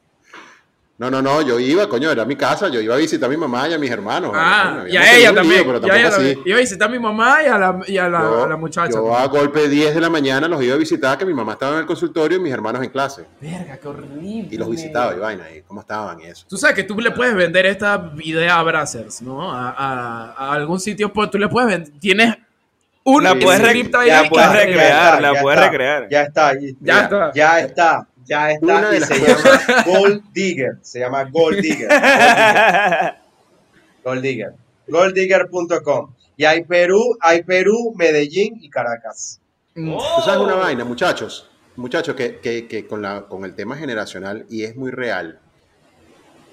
[0.98, 3.36] No, no, no, yo iba, coño, era mi casa, yo iba a visitar a mi
[3.36, 4.32] mamá y a mis hermanos.
[4.34, 5.62] Ah, Bueno, y a ella también.
[5.62, 6.38] lío, pero y a ella tampoco así.
[6.44, 8.56] Iba a visitar a mi mamá y a la, y a la, Yo, a la
[8.56, 8.90] muchacha.
[8.92, 11.74] yo a golpe 10 de la mañana los iba a visitar, que mi mamá estaba
[11.74, 13.24] en el consultorio y mis hermanos en clase.
[13.40, 14.48] Verga, qué horrible.
[14.50, 16.44] Y los visitaba y vaina, y cómo estaban y eso.
[16.48, 19.52] Tú sabes que tú le puedes vender esta idea a Brazzers, ¿no?
[19.52, 21.92] A, a- a algún sitio, pues tú le puedes vender.
[22.00, 22.34] Tienes
[23.04, 26.02] un La puedes re- script ahí la puedes recrear, ya la está, puedes ya recrear.
[26.10, 27.32] está, Ya está.
[27.32, 28.08] Ya Ya, está.
[28.28, 28.66] Ya está.
[28.78, 30.78] Una y se cosas- llama Gold Digger.
[30.82, 31.88] Se llama Gold Digger.
[34.04, 34.52] Gold Digger.
[34.88, 36.14] Golddigger.com.
[36.36, 39.40] Y hay Perú, hay Perú, Medellín y Caracas.
[39.74, 39.92] Mm.
[39.96, 44.46] Tú sabes una vaina, muchachos, muchachos, que, que- que con, la, con el tema generacional,
[44.48, 45.40] y es muy real,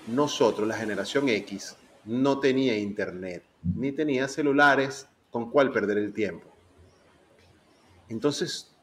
[0.07, 3.43] nosotros, la generación X, no tenía internet,
[3.75, 6.47] ni tenía celulares con cuál perder el tiempo.
[8.09, 8.74] Entonces,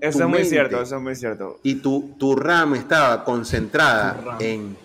[0.00, 1.60] Eso tu es muy mente cierto, eso es muy cierto.
[1.62, 4.36] Y tu, tu RAM estaba concentrada RAM.
[4.40, 4.76] en...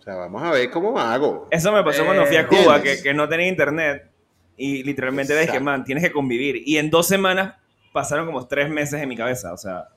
[0.00, 1.48] O sea, vamos a ver cómo hago.
[1.50, 4.08] Eso me pasó cuando fui a Cuba, que, que no tenía internet.
[4.56, 5.64] Y literalmente dije, Exacto.
[5.64, 6.62] man, tienes que convivir.
[6.64, 7.54] Y en dos semanas
[7.92, 9.52] pasaron como tres meses en mi cabeza.
[9.52, 9.88] O sea,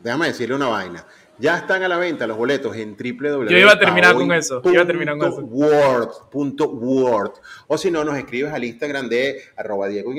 [0.00, 1.04] Déjame decirle una vaina.
[1.38, 3.48] Ya están a la venta los boletos en www.
[3.48, 5.40] Yo iba a terminar con eso, iba a terminar con eso.
[5.42, 7.32] Word, punto word.
[7.66, 10.12] O si no, nos escribes al Instagram de arroba Diego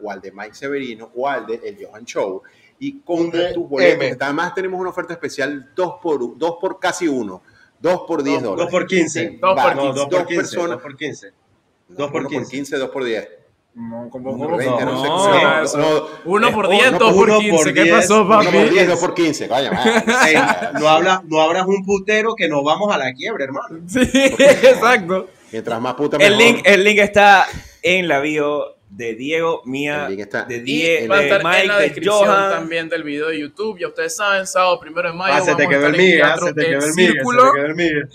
[0.00, 2.42] o al de Mike Severino o al de El Johan Show
[2.78, 4.04] y compra tus boletos.
[4.04, 4.16] M.
[4.20, 7.42] Además tenemos una oferta especial dos por, dos por casi uno.
[7.78, 8.72] Dos por 10 Dos- dólares.
[8.72, 9.38] dos por 15.
[9.40, 9.98] Dos por Va, No, 15.
[10.00, 10.34] dos por 15.
[10.36, 10.70] personas.
[10.70, 11.32] Dos por 15.
[11.88, 12.50] No, dos por uno 15.
[12.50, 13.28] 15, dos por 10.
[13.78, 17.28] No, como Uno como- por 20, no, no, Uno por uno 10, por dos por
[17.28, 17.56] uno 15.
[17.56, 18.56] por ¿Qué 10, pasó, uno Uno papi?
[18.56, 19.48] por 10, dos por 15.
[19.48, 19.70] Vaya,
[20.26, 20.34] Ey,
[20.80, 23.80] no, habla, no abras un putero que nos vamos a la quiebra, hermano.
[23.86, 25.28] Sí, exacto.
[25.52, 26.38] Mientras más puta el mejor.
[26.54, 27.46] link, el link está
[27.82, 31.24] en la bio de Diego, mía, El link está- de Y Die, va a de
[31.26, 32.50] estar en Mike, la de descripción Johan.
[32.52, 33.78] también del video de YouTube.
[33.78, 35.34] Ya ustedes saben, sábado primero de mayo.
[35.36, 36.94] Ah, se te vamos a quedó el en Teatro se te El quedó el
[37.52, 38.08] quedó el miga.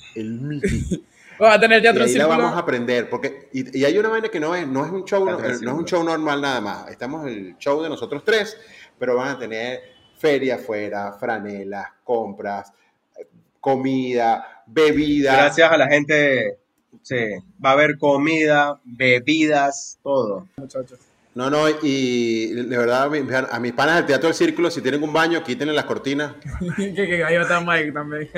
[1.41, 2.43] Vamos a tener Y Teatro El ahí la Círculo.
[2.43, 5.05] vamos a aprender, porque y, y hay una vaina que no es, no es un
[5.05, 5.87] show, no, del no es un Círculo.
[5.87, 6.89] show normal nada más.
[6.89, 8.57] Estamos en el show de nosotros tres,
[8.99, 9.81] pero van a tener
[10.17, 12.71] feria afuera, franelas, compras,
[13.17, 13.27] eh,
[13.59, 15.33] comida, bebida.
[15.35, 16.59] Gracias a la gente.
[17.01, 17.17] Sí,
[17.63, 20.47] va a haber comida, bebidas, todo.
[20.57, 20.99] muchachos.
[21.33, 24.81] No, no, y de verdad, a mi- a mis panas del Teatro del Círculo, si
[24.81, 26.33] tienen un baño, quítenle las cortinas.
[26.75, 28.29] que, que ahí va a estar Mike también.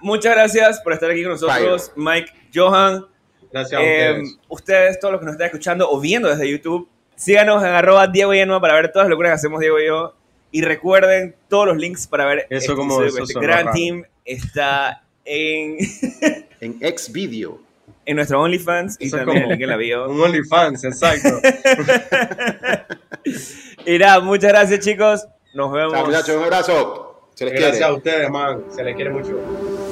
[0.00, 3.06] Muchas gracias por estar aquí con nosotros, Mike, Johan.
[3.52, 4.38] Gracias a Eh, ustedes.
[4.48, 8.32] ustedes, todos los que nos están escuchando o viendo desde YouTube, síganos en arroba Diego
[8.34, 10.14] y Enua para ver todas las locuras que hacemos Diego y yo.
[10.52, 13.72] Y recuerden todos los links para ver Eso este como- eso este gran raro.
[13.76, 14.02] team.
[14.24, 15.76] Está en,
[16.60, 17.60] En ex video.
[18.10, 20.08] En nuestro OnlyFans y Eso también en como el link en la bio.
[20.10, 21.28] Un OnlyFans, exacto.
[23.86, 25.26] Y nada, muchas gracias chicos.
[25.54, 25.92] Nos vemos.
[25.92, 27.30] Chao, muchachos, un abrazo.
[27.34, 27.92] Se les Gracias quiere.
[27.92, 28.64] a ustedes, man.
[28.74, 29.89] Se les quiere mucho.